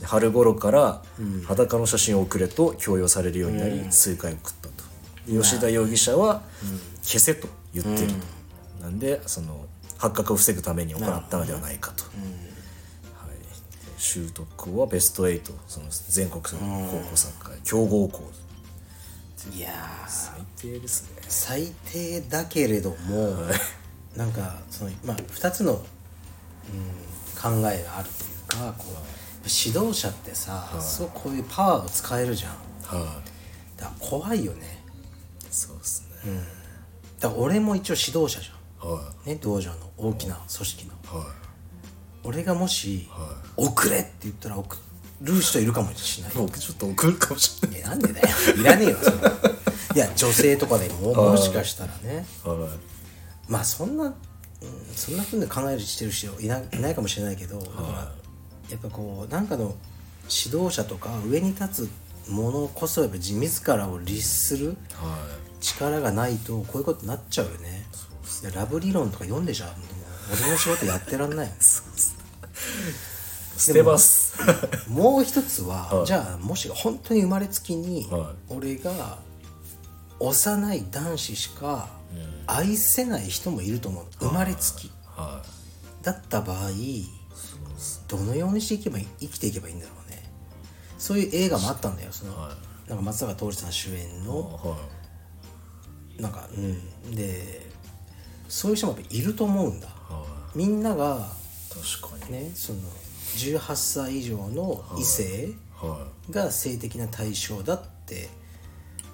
[0.00, 1.02] で春頃から
[1.46, 4.74] 裸の写真を送れと強要されるようになり数回送ったと。
[5.26, 6.42] で吉田容疑者は
[7.02, 9.66] 消せと言ってると、なんでその
[9.96, 12.04] 発覚を防ぐために行ったのではないかと、
[14.04, 16.56] 習得校はベスト8その全国高校
[17.16, 20.08] サッカー強豪校どいやー。
[20.08, 23.34] 最低ですね最低だけれども、
[24.14, 28.90] なんかそのまあ2つの、うん、考えがあるというかこう
[29.44, 32.50] 指導者ってさ、そうこういうパワーを使えるじゃん。
[32.52, 33.22] は
[33.76, 34.84] い、だから怖いよね。
[35.50, 36.40] そうですね、
[37.20, 38.50] だから俺も一応指導者じ
[38.80, 39.28] はゃん。
[39.28, 40.92] ね道場の大きな組織の。
[40.92, 41.43] いはい
[42.24, 43.08] 俺がもし
[43.56, 44.76] 「送れ!」って言ったら送
[45.20, 46.32] る人いるかもしれない。
[46.36, 47.82] 僕ちょっと送るかもしれない。
[47.82, 48.28] なんでだよ。
[48.58, 49.16] いらねえよそれ
[49.94, 52.26] いや女性とかでももしかしたらね。
[52.44, 53.50] はい。
[53.50, 54.12] まあそんな、うん、
[54.94, 58.12] そんなふうに考えるしてる人いないないかもしれないけどだから
[58.70, 59.74] やっぱこうなんかの
[60.22, 65.64] 指導者とか上に立つものこそやっぱ自らを律するはい。
[65.64, 67.86] 力がないとこういうことになっちゃうよね。
[68.54, 69.70] ラブ理論とか読んでじゃう
[70.32, 71.52] 俺の仕事やってらんない
[73.56, 74.34] 捨てます。
[74.88, 76.06] もう一つは、はい。
[76.06, 79.18] じゃあもし本当に生まれつきに、は俺が
[80.18, 81.88] 幼い男子しか
[82.46, 84.06] 愛せない人もいると思う。
[84.18, 84.90] 生まれつき。
[85.04, 85.42] は
[86.02, 86.70] だった場合
[88.08, 90.22] どのようにしていけばい生きていけばいいんだろうね。
[90.98, 92.12] そういう映画もあったんだよ。
[92.12, 92.56] その、は
[92.88, 94.40] なんか松坂桃李さん主演いの。
[94.42, 94.76] は
[96.18, 97.14] なんかうん。
[97.14, 97.70] で
[98.48, 99.93] そういう人もいると思うんだ
[100.54, 101.44] みんながい
[102.00, 102.32] 確かに。
[102.32, 102.78] ねその
[103.36, 108.28] 18歳以上の異性はが性的な対象だって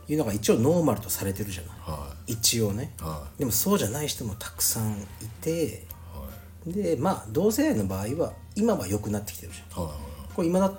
[0.08, 1.70] いうのが一応ノーマルとされてるじゃない。
[1.70, 1.90] い。
[1.90, 2.94] は一応ね。
[3.00, 3.02] い。
[3.02, 4.96] はでもそうじゃない人もたくさんい
[5.40, 5.66] てい
[6.12, 6.28] は
[6.66, 6.72] い。
[6.72, 9.84] でまあ同性愛の場合は今は良くなってきてるじゃん。
[9.84, 9.94] はい。
[10.34, 10.72] これいまだ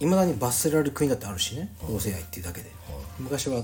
[0.00, 1.72] だに罰せられる国だってあるしね。
[1.88, 2.70] 同性愛っていうだけで。
[3.18, 3.62] 昔は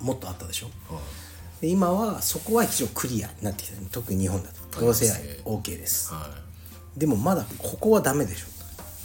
[0.00, 0.66] もっとあったでしょ。
[0.92, 1.21] はい
[1.62, 4.80] で今はそこは一応クリアになってきてる特に日本だと。
[4.80, 6.12] 同性愛 OK です。
[6.12, 6.28] は
[6.96, 6.98] い。
[6.98, 8.46] でもまだここはダメでしょ。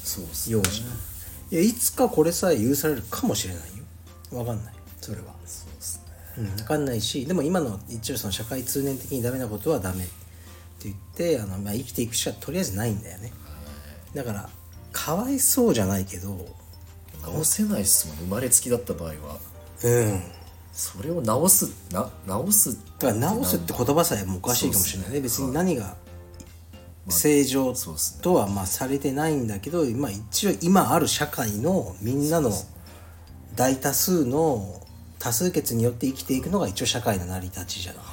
[0.03, 4.39] そうっす幼児いやいつかこれさえ許されるかもしれないよ。
[4.39, 4.73] わかんない。
[4.99, 5.35] それは。
[5.45, 6.01] そうっす
[6.37, 6.39] ね。
[6.39, 10.13] うん、分かんないしでも今の一応その社会通念的にダメなことはダメって
[10.85, 13.31] 言ってあの、まあ、生きていくしかとりあえずないんだよね。
[14.15, 14.49] だから
[14.91, 16.43] かわいそうじゃないけど
[17.21, 19.37] 直せないっすもん生まれつきだった場合は。
[19.83, 20.36] うん
[20.77, 25.21] それを直すな直すだから直すって言葉さえもうおかしいかもしれないね。
[25.21, 25.95] 別に何が
[27.09, 27.73] 正常
[28.21, 32.51] とはまあされてないんだけど、まあ、一応今ある社会のみんなの
[33.55, 34.79] 大多数の
[35.17, 38.03] 多数決によって生きていくのが一応社会の成り立ちじゃない、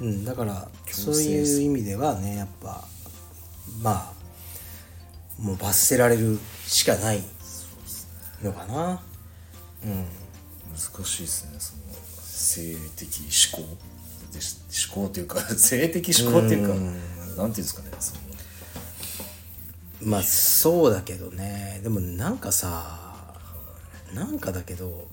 [0.00, 2.84] うん、だからそういう意味ではねやっぱ
[3.82, 4.12] まあ
[5.38, 7.22] もう罰せられるしかない
[8.42, 9.02] のかな
[10.74, 11.82] 難しいですねその
[12.20, 13.20] 性的
[13.56, 13.76] 思考
[14.32, 14.56] でし
[14.92, 18.20] 思考というか 性的思考っていうかなんていうんですかねその。
[20.10, 21.80] まあそうだけどね。
[21.82, 23.34] でもなんかさ
[24.12, 25.08] なんかだけど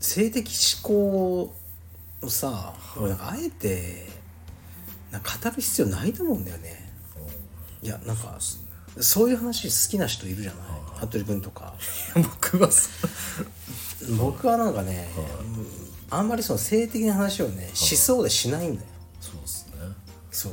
[0.00, 0.50] 性的
[0.82, 1.54] 思考
[2.22, 4.08] をさ、俺なんかあえて
[5.12, 6.90] なんか語る必要ないと思うんだよね。
[7.82, 8.38] いやなんか
[9.00, 10.58] そういう話好きな人いるじゃな
[11.04, 11.06] い？
[11.06, 11.74] 服部君とか。
[12.16, 12.88] 僕はそ
[14.18, 15.08] 僕はなんかね、
[16.10, 18.88] あんまりその性的な話をねしそうでしないんだよ。
[19.20, 19.74] そうですね。
[20.30, 20.52] そう。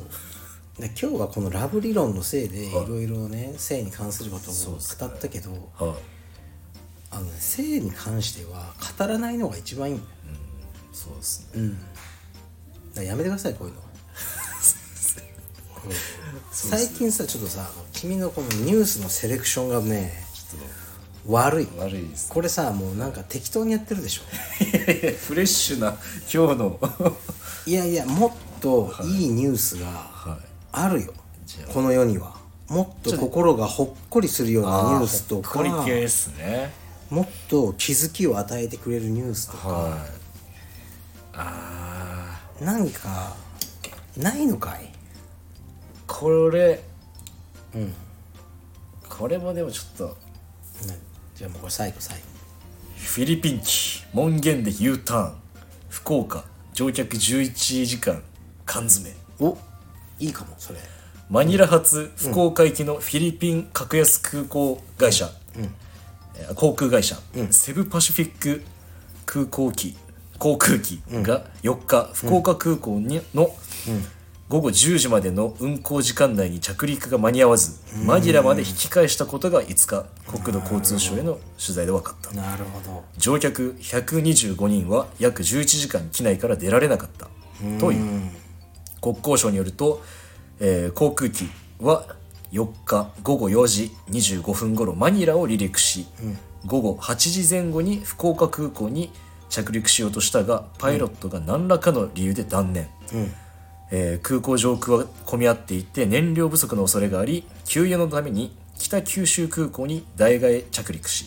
[0.82, 2.72] で今日はこのラブ理論のせいでい。
[2.72, 5.60] ろいろね性に関することを語ったけど、はい。
[7.12, 10.10] あのね性に関しては語らないのが一番いいんだよ。
[10.91, 11.70] そうですね。
[11.70, 11.76] だ
[12.96, 13.82] からやめてくださいこういうの。
[15.86, 15.91] うん
[16.52, 20.24] 最近さちょっとさ君のこのニュースのセレクションがね
[21.28, 21.65] 悪い。
[21.67, 22.32] と悪いです。
[22.32, 24.21] これさもうなんか適当にやってるでしょ。
[25.28, 25.97] フレッシュな
[26.32, 26.80] 今日の。
[27.65, 29.26] いやいやもっとい。
[29.26, 30.45] いニュースがはい。
[30.71, 31.13] あるよ、
[31.45, 31.73] じゃあ。
[31.73, 32.36] この世には。
[32.67, 35.49] もっと心がほっこりするようなニュースとか。
[35.49, 36.73] ほっこり系ですね。
[37.09, 39.99] もっと気づきを与えてくれるニュースとか、はい。
[41.34, 43.36] ああなんか
[44.17, 44.91] ないのかい？
[46.07, 46.84] これ。
[47.73, 47.93] うん。
[49.09, 50.07] これもでもちょっと。
[50.88, 50.97] ね
[51.36, 52.24] じゃあもうこれ最後最後。
[52.98, 55.36] フィリピン機門限で U ターン。
[55.90, 58.22] 福岡乗客11時間
[58.66, 59.16] 缶詰。
[59.40, 59.58] お
[60.20, 60.80] いいかもそれ。
[61.30, 65.30] マニラ発福岡行きのフィリピン格安空港会社、
[66.38, 67.18] えー航空会社、
[67.50, 68.62] セブパシフィック
[69.26, 69.96] 空港機
[70.38, 73.50] 航空機が4日、福岡空港にの
[74.48, 82.32] 午後10時までの運航時間内に着陸が間に合わず、マニラまで引き返したことが5日国土交通省への取材で分かった。
[82.32, 83.04] なるほど。
[83.18, 87.28] 乗客125人は約11時間機内から出られなかった。
[87.80, 88.30] という。
[89.02, 90.04] 国交省によると、
[90.60, 92.06] えー航空機は
[92.52, 96.06] 4日午後4時25分頃マニラを離陸し、
[96.68, 99.12] 午後8時前後に福岡空港に
[99.50, 102.88] 着陸しようとしたがパイロットが何らかの理由で断念、
[103.92, 111.26] えー空港上空は混み合っていて燃料不足の恐れがあり給油のために北九州空港に代替え着陸し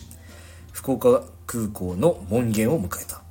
[0.71, 3.21] 福岡空港の門限を迎えた、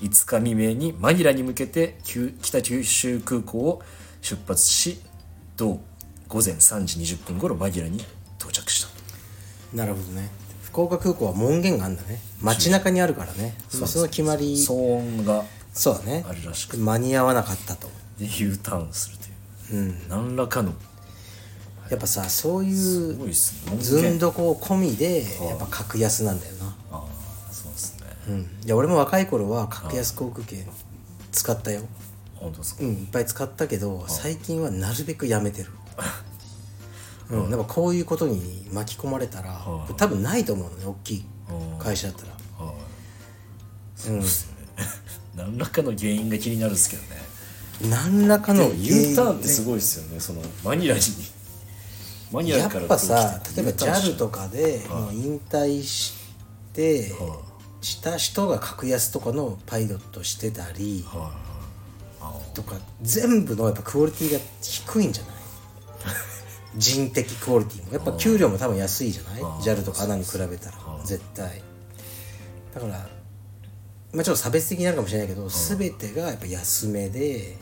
[0.00, 3.82] 5日未明にマニラに向けて旧北九州空港を
[4.22, 5.00] 出発し
[5.56, 5.80] 同
[6.28, 7.98] 午前3時20分頃マニラに
[8.38, 9.76] 到着した。
[9.76, 10.28] なるほどね。
[10.62, 12.18] 福岡空港は門限があるんだね。
[12.40, 13.54] 街中にあるからね。
[13.68, 14.54] そその決まり。
[14.54, 16.24] 騒音がそうだね。
[16.28, 16.76] あるらしく。
[16.78, 19.16] 間に合わなかったとで U ターンする
[19.68, 20.72] という、何らかの。
[21.88, 26.66] やっぱさそういすうずんどこ込みでやっぱ格安なんだよな。
[26.92, 27.04] あ
[27.48, 28.40] あそうですね、うん。
[28.64, 30.64] いや俺も若い頃は格安航空券
[31.32, 31.82] 使ったよ。
[32.36, 35.70] 本当ですか、うんいっぱい使ったけど最近はなるべくやめてる。
[37.30, 41.24] うん、なんかこういうことに巻き込まれたらはい多分ないと思うのね大きい
[41.78, 42.32] 会社だったら。
[42.66, 42.74] はい
[43.96, 44.56] そうですね、
[45.36, 47.19] 何らかの原因が気になるんですけどね
[47.88, 51.00] 何らかの U ターンってすごいですよねそのマニラに。
[52.32, 56.12] マニやっラからぱさこう来て例えば JAL とかでもう引退し
[56.72, 57.38] ては
[57.80, 61.32] した人が格安とかのパイロットしてたりは
[62.52, 65.34] いとか全部のやっぱクオリティが低いんじゃない？
[66.76, 67.92] 人的クオリティも。
[67.92, 71.62] やっぱ給料も多分安いじゃない？JAL とか ANA に比べたら絶対。
[72.74, 73.08] だから
[74.12, 77.56] まあちょっと差別的になるかもしれないけど全てがやっぱ安めで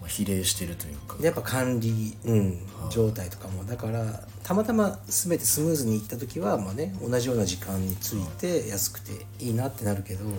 [0.00, 1.16] まあ、比例してるというか。
[1.18, 2.58] でやっぱ管理、うん、
[2.90, 3.64] 状態とかも。
[3.64, 10.34] だからたまたま全てスムーズにいった時はまあね同じような時間について安くていいなってなるけどはい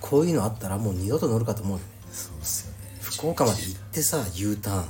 [0.00, 1.84] こういうのあったらもう二度と乗るかと思うよね。
[2.12, 2.78] そうですよね。
[3.00, 4.84] 福岡まで行ってさ U ターン。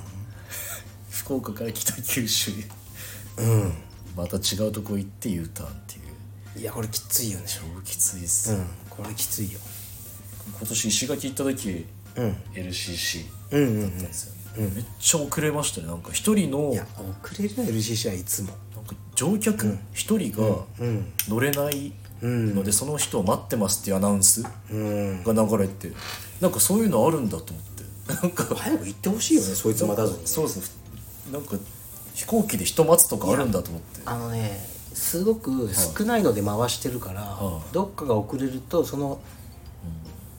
[1.10, 2.50] 福岡から北九州。
[2.50, 2.54] へ
[3.38, 3.72] うん。
[4.16, 6.05] また違うとこ行って U ターンっていう
[6.57, 7.44] いやこれきついよね。
[7.46, 8.66] 超きついっす、うん。
[8.88, 9.59] これきついよ。
[10.59, 11.86] 今年石垣行った時、
[12.16, 12.36] うん。
[12.54, 13.80] LCC うんうんうん。
[13.82, 15.86] なんですよ、めっちゃ遅れましたね。
[15.86, 16.86] なんか一人のいや
[17.22, 21.12] 遅れるな LCC はいつもなんか乗客一人がうん。
[21.28, 21.92] 乗れない
[22.22, 25.22] ので、その人を待ってますっていうアナウンスがうん。
[25.24, 25.92] 流れて
[26.40, 28.12] なんかそういうのあるんだと思って。
[28.14, 30.26] なんか早く行ってほしいよね そいつ待たずに。
[30.26, 30.76] そうです。
[31.30, 31.57] なんか
[32.14, 34.00] 飛行機で人待つとかあるんだと思って。
[34.07, 39.20] あのねすごく少ないので回してるから、はどっかが遅れるとその,、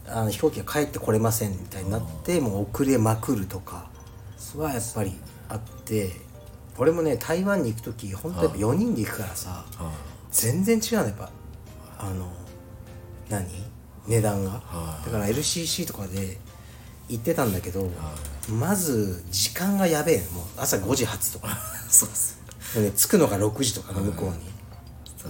[0.08, 3.90] あの飛行機が帰ってこれませんみたいになって、もう遅れまくるとか
[4.56, 5.14] はやっぱり
[5.48, 6.12] あって
[6.78, 9.92] 俺もね台湾に行く時本当やっぱ4人で行くからさ、は
[10.32, 11.30] 全然違うのやっぱ
[12.00, 12.28] あの
[13.30, 13.46] 何？
[14.08, 15.06] 値段が、はい。
[15.06, 16.38] だから LCC とかで
[17.10, 17.90] 行ってたんだけど、
[18.50, 21.50] まず時間がやべえもう朝5時発とか。
[21.50, 21.52] い
[21.92, 22.37] そうっす。
[22.37, 22.37] で
[22.76, 24.34] ね着くのが6時とかの向こ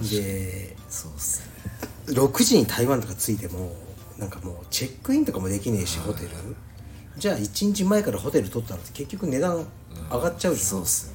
[0.02, 2.14] に、でそうっすね。
[2.14, 3.74] 6時に台湾とか着いても
[4.18, 6.30] なんかもうチェックインとかもできねえし、ホテル。
[7.16, 9.66] じゃあ1日前からホテル取ったら結局値段
[10.10, 11.12] 上がっちゃうじゃん、そうっす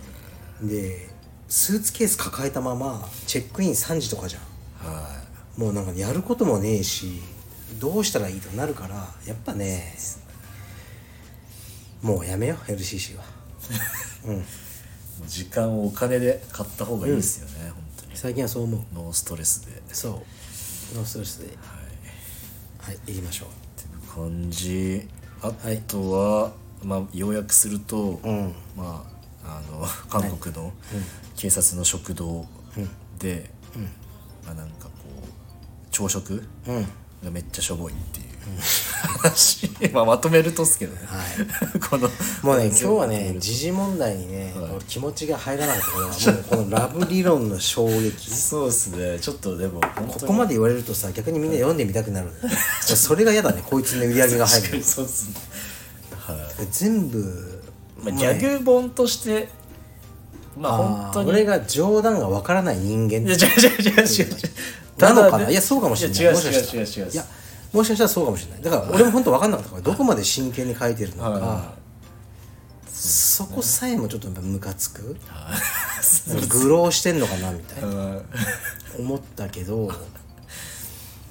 [0.61, 0.69] ね。
[0.69, 1.09] で
[1.49, 4.41] スーツケース抱えたままチェックイン3時とかじゃん。
[4.87, 5.23] は
[5.57, 7.21] もうなんかやることもねえし
[7.79, 9.95] どうしたらいいとなるからやっぱね
[12.01, 13.23] もうやめよう LCC は。
[14.25, 14.45] うん
[15.23, 18.11] いもう時間をお金で買った方がいいですよね、本当に。
[18.17, 18.81] 最近はそう思う。
[18.93, 19.81] ノーストレスで。
[19.93, 20.11] そう。
[20.95, 21.57] ノーストレスで。
[22.79, 22.97] はい。
[23.07, 23.47] 行きましょ
[24.13, 25.07] 感じ。
[25.41, 25.51] あ
[25.87, 26.51] とは、
[26.83, 28.53] まあ要約すると、ううん。
[28.75, 29.05] ま
[29.45, 30.71] ああの韓国の
[31.35, 32.45] 警察の食堂
[33.19, 33.49] で、
[34.45, 34.89] まあなんかこ
[35.21, 35.27] う
[35.91, 36.87] 朝食うん。
[37.23, 38.25] がめっちゃしょぼいっていう
[39.07, 41.17] 話、まあまとめるとっすけどね、は
[41.77, 41.79] い。
[41.79, 42.09] この
[42.41, 48.29] もうね今日はね時事問題にね、俺気持ちが入らなかったからもうこのラブ理論の衝撃。
[48.31, 49.19] そうですね。
[49.19, 52.29] ちょっとでもここまで言われるとさ逆にみんな読んでみたくなる
[52.81, 53.63] それが嫌だね。
[53.65, 54.83] こいつの売り上げが入るの。
[54.83, 55.35] そうですね。
[56.17, 56.37] はい。
[56.71, 57.61] 全部
[58.03, 59.49] まあ、ギャグ本として
[60.57, 61.29] まあ本当に。
[61.29, 64.37] 俺が冗談がわからない人間いや違う違う違う違う違う。
[64.97, 65.49] なのかな？
[65.49, 66.23] いやそうかもしれない。
[66.23, 67.11] や違う違う違う違う。
[67.11, 67.25] いや
[67.73, 68.61] もしかしたらそうかもしれない。
[68.61, 71.73] だから俺も本当分かんなかったからどこまで真剣に書いてるのか、は
[72.87, 75.17] そこさえもちょっとムカつく。
[75.27, 76.47] はい。
[76.47, 77.87] 愚弄してんのかなみたいな。
[77.87, 78.25] うん
[78.99, 79.91] 思ったけど。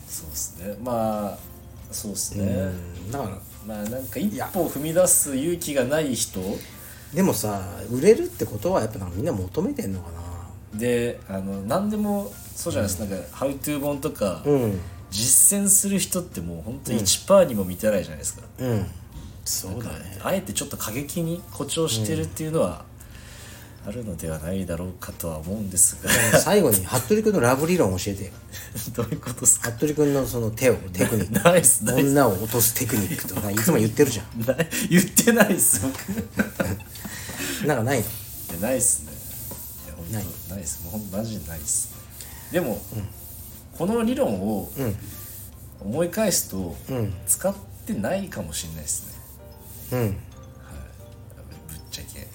[0.09, 0.77] そうですね。
[0.83, 1.39] まあ
[1.93, 3.11] そうですね、うん。
[3.13, 3.31] だから
[3.67, 6.41] まあなんか一歩踏み出す勇気がない人。
[7.15, 10.09] でもさ売れるってことはやっぱなんかみんな求めてんのか
[10.75, 14.81] であの何でもそうじゃないですか、なんか「ハウトゥー本とか、なうん
[15.13, 18.87] 実践する人ってもう本当1%にも満たないじゃないですか、うん。
[19.45, 20.19] そうだね。
[20.25, 22.85] あえてちょっと過激に誇張してるっていうのは
[23.87, 26.11] あるのではないだろうかとは思うんですが。
[26.39, 28.31] 最後に服部君のラブ理論教えてよ。
[28.95, 29.71] どういうことですか？
[29.73, 31.45] 服部君のその手を テクニック。
[31.45, 32.07] ナイスナイス。
[32.09, 34.27] 女を落とすテクニックとかいつも言ってるじゃん。
[34.89, 35.99] 言ってないっす僕。
[37.65, 38.05] いなんかないの？
[38.55, 39.13] やないっすね。
[39.87, 40.07] いや本
[40.49, 40.63] 当ない。
[40.63, 40.81] っす。
[40.85, 41.91] もうほんマジでないっす
[42.53, 42.81] でも、
[43.77, 44.97] この理論をうん。
[45.81, 47.13] 思い返すと、うん。
[47.27, 47.55] 使っ
[47.87, 49.17] てないかもしれないです
[49.91, 49.99] ね。
[49.99, 50.11] うん。
[50.11, 50.19] ぶっ
[51.91, 52.29] ちゃけ。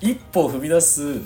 [0.00, 1.22] 一歩踏み出すうん。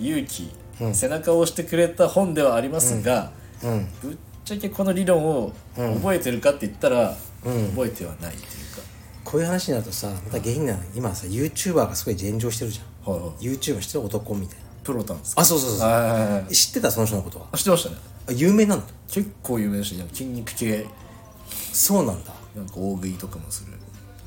[0.00, 0.50] 勇気、
[0.92, 3.32] 背中を押してくれた本ではありますが、
[3.62, 3.88] うん。
[4.02, 8.64] ぶっちゃけこの理論を覚えてるかって言ったら、覚えてはないっていう
[9.24, 13.04] こういう話になるとさまた下品な今さ YouTuber がすごい炎上してるじゃん。
[13.04, 15.40] か、はいはい、YouTuber してる男みたいなプロタンですか？
[15.40, 16.54] あそうそうそうはいはいはいはい。
[16.54, 17.46] 知ってたその人のことは？
[17.52, 17.96] あ知ってましたね。
[18.28, 20.86] あ有名なんだ結構有名でし筋肉系。
[21.72, 22.32] そうなんだ。
[22.54, 23.72] なんか大食いとかもする。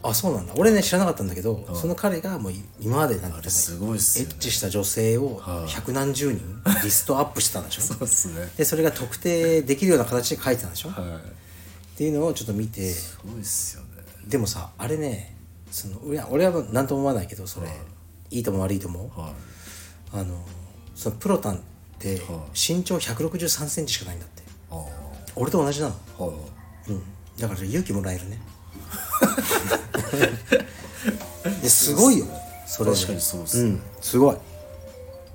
[0.04, 0.54] あそうなんだ。
[0.56, 4.26] 俺ね知らなかったんだけどその彼がもう今までなんていうのすごいっすね。
[4.30, 6.42] ッチした女性を百何十人
[6.84, 7.82] リストアップしてたんでしょ？
[7.82, 8.52] そうっすね。
[8.58, 10.90] でそれが特定できるような形で書いてたんでしょ？
[10.90, 11.98] っはい。
[11.98, 12.92] ていうのをちょっと見て。
[12.92, 13.88] すごいっすよね。
[14.28, 15.36] でもさあれね
[15.72, 16.00] その
[16.30, 17.68] 俺は何とも思わないけどそれ
[18.30, 19.32] いいとも悪いともはい
[20.14, 20.36] あの
[20.96, 21.60] そのプロタンっ
[22.00, 24.44] ては身長1 6 3センチしかないんだって。
[25.36, 25.96] 俺と同じなの。
[26.18, 26.34] は
[26.88, 27.04] いうん。
[27.40, 28.42] だから勇気もらえるね。
[31.62, 32.26] ですごいよ。
[32.66, 33.82] それ確かにそうっすうん。
[34.02, 34.38] すごい。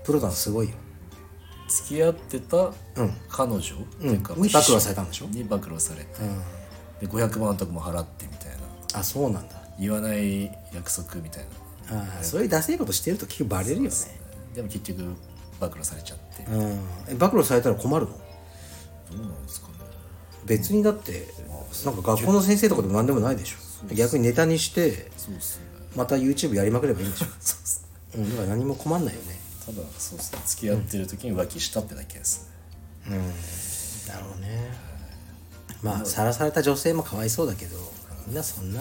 [0.05, 0.75] プロタンすごいよ。
[1.69, 3.17] 付き合ってたうん。
[3.29, 5.27] 彼女、っていうかに暴露されたんでしょ？
[5.27, 6.09] に暴露されて、
[7.01, 9.01] で500万とかも払ってみたいな。
[9.01, 9.55] あそうなんだ。
[9.79, 11.45] 言わない約束みたい
[11.91, 12.01] な。
[12.01, 13.91] あーそういうダセいことしてると結局バレるよね
[14.55, 15.15] でも結局
[15.61, 16.81] 暴露されちゃって、どうん。
[17.09, 18.13] え暴露されたら困るの？
[18.13, 19.75] うなんですかね。
[20.45, 21.29] 別にだって
[21.85, 23.57] なんか学校の先生とかでも何でもないでしょ。
[23.95, 25.65] 逆にネタにしてそうっすね。
[25.97, 27.27] また YouTube やりまくればいいんでしょ。
[27.27, 29.41] そうっすうんだから何も困んないよね。
[29.65, 30.41] ただそうですね。
[30.45, 32.51] 付き合ってる時に浮気したってだけです
[33.07, 33.19] ね、
[34.09, 34.73] だろうね。
[35.83, 37.77] まあさらされた女性もかわいそうだけど
[38.27, 38.81] みんなそんな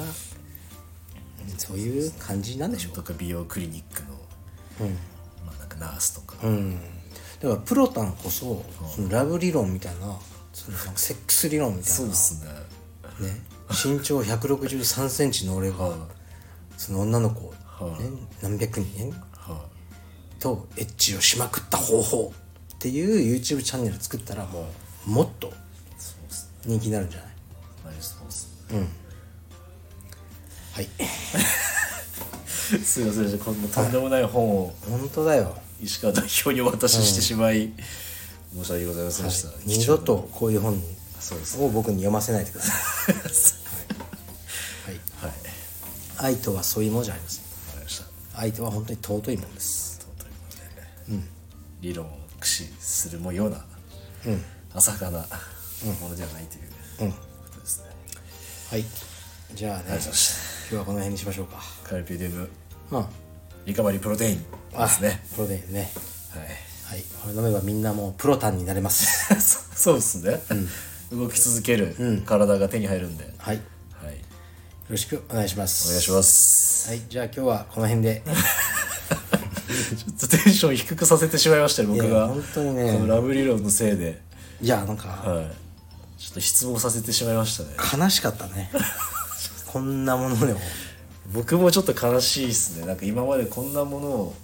[1.58, 2.94] そういう感じなんでしょう。
[2.94, 4.16] とか美容クリニックの、ま
[4.80, 4.96] あ、なん。
[4.96, 5.02] か
[5.82, 6.80] ナースとか、うん。
[7.42, 8.64] だからプロタンこそ
[8.96, 10.18] そのラブ理論みたいな
[10.54, 11.96] そのセックス理論みたいな。
[11.98, 12.52] そうですね。
[13.28, 13.42] ね。
[13.70, 15.94] 身長1 6 3センチの俺が
[16.78, 18.06] その女の子、はね、
[18.42, 19.14] 何百人
[20.40, 22.34] とエッチをしまくった方法。
[22.76, 24.68] っていう YouTube チャンネル作ったらも
[25.06, 25.54] うもっと
[26.66, 27.30] 人気になるんじゃない？
[27.86, 28.88] なりそうですね
[30.74, 30.88] はい。
[32.84, 34.74] すいませんこんなとんでもない本を。
[34.90, 37.72] 本当だよ石川代表にお渡ししてしまい、
[38.54, 43.16] 申し訳ございませんでした、二度とこういう本を僕に読ませないでください。
[44.86, 45.34] はい、はい。
[46.18, 47.46] 愛とはそういうものじゃありません。
[48.34, 50.00] 愛とは本当に尊いものです。
[50.00, 51.20] ということで、
[51.82, 52.10] 理論を
[52.40, 53.66] 駆使するもような、
[54.74, 55.20] 浅はかな
[56.00, 56.60] ものではないとい
[57.08, 57.18] うこ
[57.52, 57.86] とですね、
[58.70, 58.86] はい。
[59.54, 61.62] じゃあね今日はこの辺にしましょうか。
[61.84, 62.50] たカルピデム
[62.90, 63.10] ま
[63.66, 64.46] リカバリープロテイン
[64.76, 65.24] あですね。
[65.36, 65.92] プロテインね。
[66.32, 66.42] はい。
[66.96, 67.04] はい。
[67.22, 69.36] これ飲めばみんなもうプロタンになれます。
[69.40, 70.40] そそうですね、
[71.12, 73.58] 動き続ける体が手に入るんで、はい。
[73.58, 73.62] よ
[74.04, 74.18] はい。
[74.90, 75.88] ろしくお願いします。
[75.88, 76.90] お願いします。
[76.90, 77.02] はい。
[77.08, 78.24] じゃあ今日はこの辺で。
[79.72, 82.28] ちょっとテンション低くさせてしまいましたね僕が。
[82.28, 84.22] 本当にこねのラブ理論のせいで、
[84.62, 87.70] いやなんかはい、ちょっと失望させてしまいましたね。
[88.04, 88.72] 悲しかったね。
[89.68, 90.60] こんなものでも
[91.34, 92.86] 僕もちょっと悲しいですね。
[92.86, 94.36] なんか今までこんなものを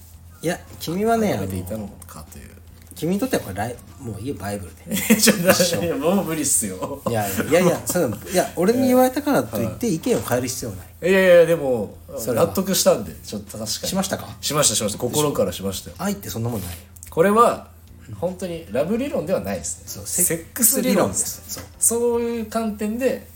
[0.42, 2.50] いや君はねあの食べていたのかという。
[2.96, 4.96] 君にとってはこれもういいよバイブルで。
[5.16, 5.38] ちょっ
[5.80, 7.02] といやもう無理っすよ。
[7.08, 11.10] いやいやいや そのいや俺に言われたからといって意見を変える必要はない。
[11.10, 12.48] いやいやでもそれは。
[12.48, 13.88] 納得したんでちょっと確かに。
[13.90, 14.36] しましたか？
[14.42, 14.98] しましたしました。
[14.98, 15.96] 心からしましたよ。
[16.00, 16.70] 愛ってそんなもんない。
[16.72, 16.76] よ
[17.12, 17.68] これは
[18.16, 19.84] 本当にラブ理論ではないですね。
[19.86, 21.44] そうセックス理論です。
[21.48, 21.64] そう。
[21.80, 23.28] そういう観点で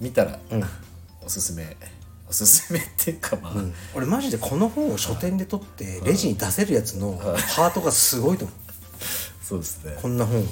[0.00, 0.38] 見たら
[1.22, 1.76] おすすめ
[2.32, 3.52] おすすめっていうかまあ、
[3.94, 8.56] 俺マジでこの本を書店で取ってレジに出せるやつのハートがすごいと思う。
[9.42, 9.98] そうですね。
[10.00, 10.44] こんな本を。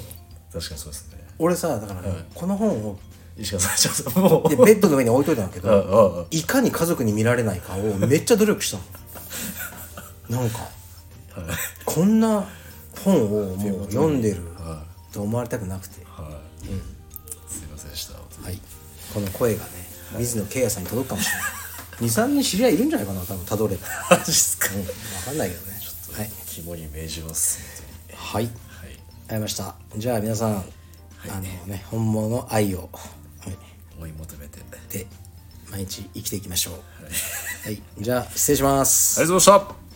[0.53, 1.17] 確かにそうですね。
[1.39, 2.99] 俺さだからねこの本を
[3.35, 4.43] 石川さんちょっとも。
[4.45, 8.83] うでベッドの上に置いといたんだけああどあいかに家族に見られないかをめっちゃ努力したの。
[10.39, 10.59] なんか
[11.83, 12.47] こんな
[13.03, 16.01] 本をもう読んでるはと思われたくなくて。
[16.01, 16.05] い。
[16.05, 16.29] は
[16.63, 16.67] い、
[17.51, 18.13] すいませんでした。
[18.13, 18.59] はい。
[19.15, 19.71] この声がね
[20.19, 21.60] 水野圭也さんに届くかもしれない
[22.01, 23.87] 23人知り合いいるんじゃないかな多分たどれば。
[24.17, 24.83] マジっすか、分
[25.25, 25.79] かんないけどね。
[26.13, 26.31] はい。
[26.47, 27.59] 肝に銘じます
[28.13, 28.45] はい。
[28.45, 28.53] はい。
[29.29, 29.75] ありました。
[29.95, 30.65] じゃあ皆さん、
[31.29, 32.89] あのね本物の愛を、
[33.39, 33.57] はい、
[34.01, 34.59] 追い求めて。
[34.71, 35.07] ありで
[35.69, 36.73] 毎日生きていきましょう。
[37.63, 39.19] はい、じゃあ失礼します。
[39.19, 39.90] がとうございました